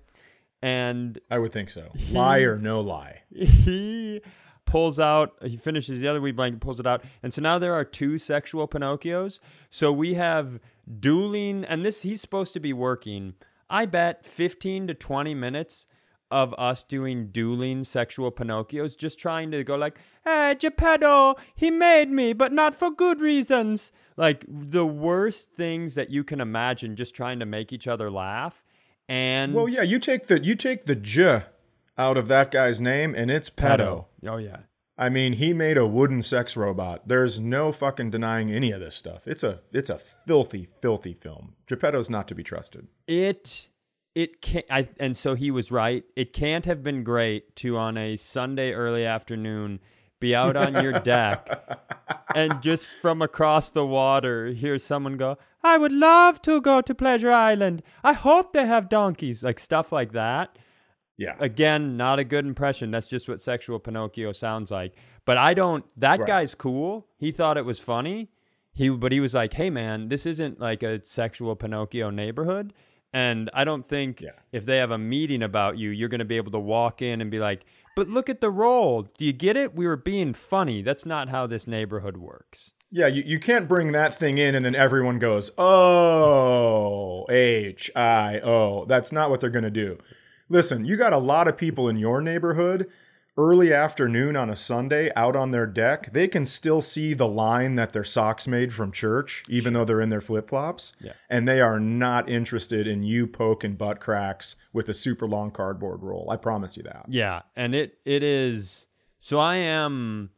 [0.62, 1.90] and I would think so.
[2.10, 3.22] Lie or no lie.
[3.34, 4.22] he
[4.64, 7.72] pulls out he finishes the other weed blanket pulls it out and so now there
[7.72, 9.40] are two sexual pinocchios
[9.70, 10.60] so we have
[11.00, 13.34] dueling and this he's supposed to be working
[13.68, 15.86] i bet 15 to 20 minutes
[16.30, 22.10] of us doing dueling sexual pinocchios just trying to go like hey geppetto he made
[22.10, 23.92] me but not for good reasons.
[24.16, 28.64] Like the worst things that you can imagine just trying to make each other laugh
[29.08, 31.44] and Well, yeah, you take the you take the j
[31.96, 34.06] out of that guy's name and it's pedo.
[34.26, 34.58] oh yeah
[34.98, 37.06] I mean, he made a wooden sex robot.
[37.06, 39.28] There's no fucking denying any of this stuff.
[39.28, 41.54] It's a it's a filthy, filthy film.
[41.66, 42.88] Geppetto's not to be trusted.
[43.06, 43.68] it
[44.14, 47.96] it can't I, and so he was right it can't have been great to on
[47.96, 49.78] a sunday early afternoon
[50.18, 51.46] be out on your deck
[52.34, 56.94] and just from across the water hear someone go i would love to go to
[56.94, 60.58] pleasure island i hope they have donkeys like stuff like that
[61.18, 61.34] Yeah.
[61.40, 64.94] again not a good impression that's just what sexual pinocchio sounds like
[65.24, 66.26] but i don't that Right.
[66.28, 68.30] guy's cool he thought it was funny
[68.72, 72.72] he but he was like hey man this isn't like a sexual pinocchio neighborhood
[73.12, 74.30] and i don't think Yeah.
[74.52, 77.20] if they have a meeting about you you're going to be able to walk in
[77.20, 77.64] and be like
[77.96, 81.28] but look at the role do you get it we were being funny that's not
[81.30, 85.18] how this neighborhood works Yeah, you, you can't bring that thing in and then everyone
[85.18, 88.84] goes, oh, H I O.
[88.86, 89.98] That's not what they're going to do.
[90.48, 92.88] Listen, you got a lot of people in your neighborhood
[93.38, 96.12] early afternoon on a Sunday out on their deck.
[96.12, 100.00] They can still see the line that their socks made from church, even though they're
[100.00, 100.92] in their flip flops.
[101.00, 101.12] Yeah.
[101.30, 106.02] And they are not interested in you poking butt cracks with a super long cardboard
[106.02, 106.28] roll.
[106.30, 107.06] I promise you that.
[107.08, 108.86] Yeah, and it it is
[109.18, 110.30] so I am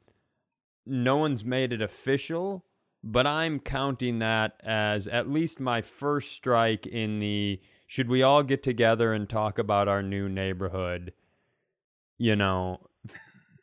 [0.84, 2.66] no one's made it official,
[3.02, 7.60] but I'm counting that as at least my first strike in the
[7.90, 11.12] should we all get together and talk about our new neighborhood,
[12.18, 12.78] you know,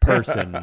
[0.01, 0.53] person.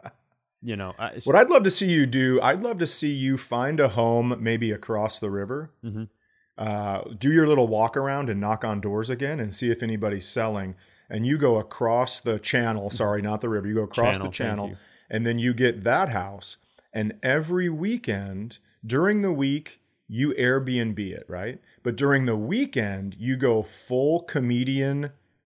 [0.62, 3.38] you know, I, What I'd love to see you do, I'd love to see you
[3.38, 5.72] find a home maybe across the river.
[5.82, 6.10] Mhm.
[6.58, 10.28] Uh, do your little walk around and knock on doors again and see if anybody's
[10.28, 10.74] selling.
[11.08, 14.32] And you go across the channel, sorry, not the river, you go across Channel, the
[14.32, 14.76] channel
[15.08, 16.58] and then you get that house.
[16.92, 19.79] And every weekend during the week,
[20.12, 21.60] you Airbnb it, right?
[21.84, 25.12] But during the weekend, you go full comedian,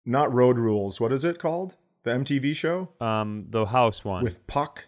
[0.06, 1.00] not road rules.
[1.00, 1.74] What is it called?
[2.04, 2.90] The MTV show?
[3.00, 4.84] um, the house one with Puck.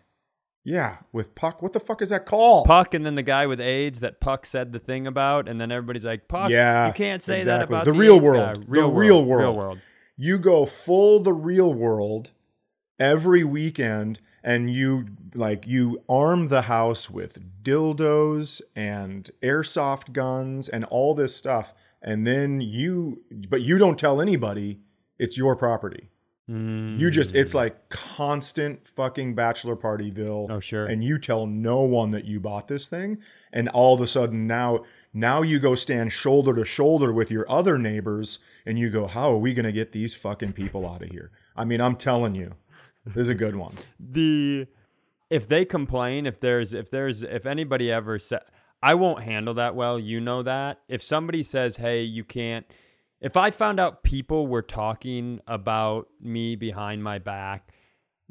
[0.65, 1.63] Yeah, with Puck.
[1.63, 2.67] What the fuck is that called?
[2.67, 5.73] Puck, and then the guy with AIDS that Puck said the thing about, and then
[5.73, 7.59] everybody's like, "Puck, Yeah, you can't say exactly.
[7.75, 8.45] that about The the, real world.
[8.47, 9.57] guy." The Real real world, real world.
[9.57, 9.79] world."
[10.17, 12.31] You go full the real world
[12.99, 20.85] every weekend and you like you arm the house with dildos and airsoft guns and
[20.87, 23.21] all this stuff and then you
[23.51, 24.79] but you don't tell anybody
[25.19, 26.09] it's your property.
[26.49, 27.57] You just it's Mm.
[27.57, 30.49] like constant fucking bachelor partyville.
[30.49, 30.87] Oh, sure.
[30.87, 33.19] And you tell no one that you bought this thing,
[33.53, 37.51] and all of a sudden now now you go stand shoulder to shoulder with your
[37.51, 41.09] other neighbors, and you go, how are we gonna get these fucking people out of
[41.11, 41.33] here?
[41.57, 42.53] I mean, I'm telling you,
[43.07, 43.75] this is a good one.
[43.99, 44.67] the
[45.31, 48.41] if they complain if there's if there's if anybody ever said
[48.83, 52.67] i won't handle that well you know that if somebody says hey you can't
[53.21, 57.73] if i found out people were talking about me behind my back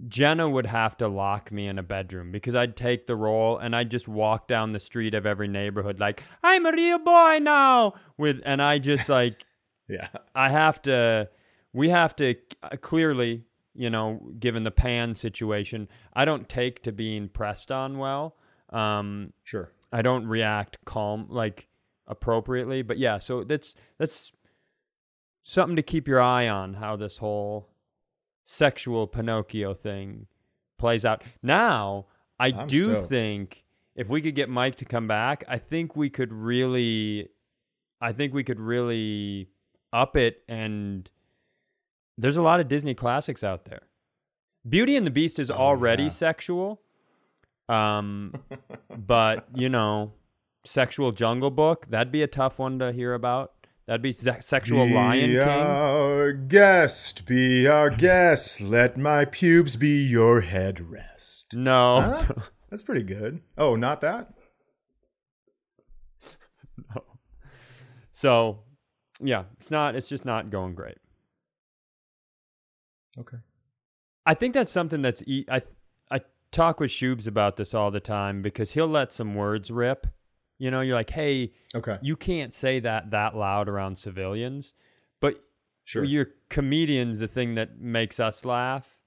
[0.08, 3.76] jenna would have to lock me in a bedroom because i'd take the role and
[3.76, 7.94] i'd just walk down the street of every neighborhood like i'm a real boy now
[8.18, 9.46] with and i just like
[9.88, 11.30] Yeah, I have to,
[11.72, 13.44] we have to uh, clearly,
[13.76, 18.36] you know, given the pan situation, I don't take to being pressed on well.
[18.70, 19.72] Um, sure.
[19.92, 21.68] I don't react calm, like
[22.08, 22.82] appropriately.
[22.82, 24.32] But yeah, so that's, that's
[25.44, 27.70] something to keep your eye on how this whole
[28.44, 30.28] sexual Pinocchio thing
[30.78, 31.24] plays out.
[31.42, 32.08] Now,
[32.40, 33.10] I I'm do stoked.
[33.10, 33.64] think
[33.96, 37.30] if we could get Mike to come back, I think we could really,
[38.02, 39.50] I think we could really
[39.94, 40.44] up it.
[40.48, 41.10] And
[42.18, 43.82] there's a lot of Disney classics out there.
[44.68, 46.10] Beauty and the Beast is Oh, already yeah.
[46.10, 46.82] sexual.
[47.70, 48.34] Um,
[48.98, 50.14] but you know,
[50.66, 53.52] sexual Jungle Book that'd be a tough one to hear about.
[53.88, 55.32] That'd be se- sexual Lion King.
[55.34, 58.60] be our guest, be our guest.
[58.60, 61.54] Let my pubes be your headrest.
[61.54, 62.34] No, Huh?
[62.72, 63.42] That's pretty good.
[63.58, 64.34] Oh, not that?
[66.96, 67.04] No.
[68.12, 68.60] So
[69.22, 69.96] yeah, it's not.
[69.96, 70.98] It's just not going great.
[73.20, 73.38] Okay.
[74.26, 75.62] I think that's something that's e- I
[76.12, 80.08] I talk with Shubes about this all the time because he'll let some words rip.
[80.58, 81.98] You know, you're like, hey, Okay.
[82.02, 84.74] you can't say that that loud around civilians,
[85.20, 85.44] but
[85.84, 86.04] Sure.
[86.04, 87.20] you're comedians.
[87.20, 88.98] The thing that makes us laugh,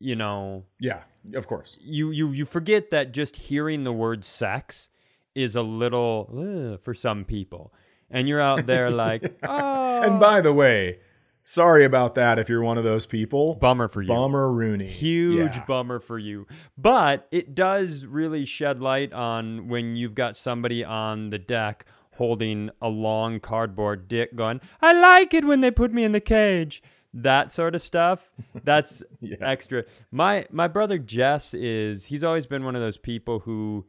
[0.00, 1.02] you know, yeah,
[1.34, 1.78] of course.
[1.80, 4.88] you you you forget that just hearing the word sex
[5.34, 7.72] is a little for some people,
[8.10, 10.98] and you're out there like, oh, And by the way,
[11.44, 13.54] sorry about that if you're one of those people.
[13.54, 14.08] bummer for you.
[14.08, 14.86] Bummer Rooney.
[14.86, 15.64] Huge Yeah.
[15.66, 16.46] bummer for you.
[16.76, 21.84] But it does really shed light on when you've got somebody on the deck
[22.16, 26.20] holding a long cardboard dick going, I like it when they put me in the
[26.20, 26.82] cage.
[27.12, 28.30] That sort of stuff.
[28.64, 29.36] That's Yeah.
[29.40, 29.84] extra.
[30.10, 33.84] My my brother Jess is he's always been one of those people who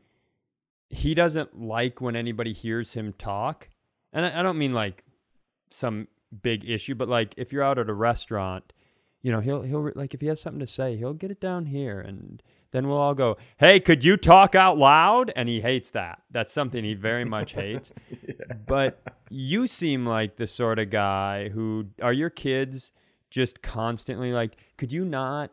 [0.89, 3.69] he doesn't like when anybody hears him talk.
[4.13, 5.03] And I, I don't mean like
[5.71, 6.07] some
[6.41, 8.73] big issue, but like if you're out at a restaurant,
[9.21, 11.65] you know, he'll he'll like if he has something to say, he'll get it down
[11.65, 12.43] here and
[12.75, 16.21] then we'll all go, "Hey, could you talk out loud?" And he hates that.
[16.29, 17.93] That's something he very much hates.
[18.67, 22.91] But you seem like the sort of guy who are your kids
[23.29, 25.51] just constantly like, "Could you not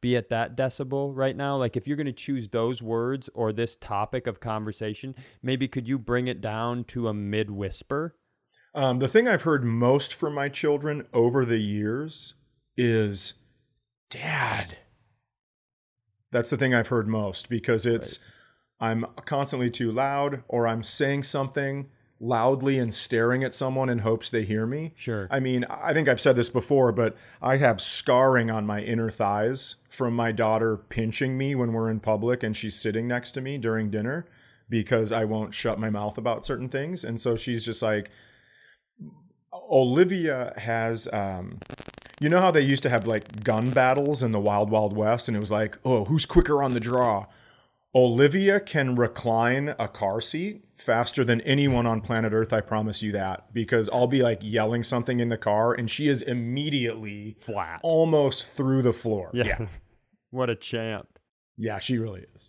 [0.00, 1.56] be at that decibel right now?
[1.56, 5.86] Like if you're going to choose those words or this topic of conversation, maybe could
[5.86, 8.16] you bring it down to a mid whisper?"
[8.74, 12.34] Um, the thing I've heard most from my children over the years
[12.76, 13.34] is,
[14.08, 14.78] "Dad."
[16.30, 18.18] That's the thing I've heard most because it's
[18.80, 24.30] I'm constantly too loud or I'm saying something loudly and staring at someone in hopes
[24.30, 24.92] they hear me.
[24.96, 25.28] Sure.
[25.30, 29.10] I mean, I think I've said this before, but I have scarring on my inner
[29.10, 33.40] thighs from my daughter pinching me when we're in public and she's sitting next to
[33.40, 34.26] me during dinner
[34.68, 37.04] because I won't shut my mouth about certain things.
[37.04, 38.10] And so she's just like,
[39.70, 41.58] Olivia has, um,
[42.20, 45.28] you know how they used to have like gun battles in the Wild Wild West,
[45.28, 47.26] and it was like, oh, who's quicker on the draw?
[47.94, 52.52] Olivia can recline a car seat faster than anyone on planet Earth.
[52.52, 56.08] I promise you that because I'll be like yelling something in the car, and she
[56.08, 57.80] is immediately Flat.
[57.82, 59.30] almost through the floor.
[59.32, 59.66] Yeah.
[60.30, 61.18] What a champ.
[61.58, 62.48] Yeah, she really is.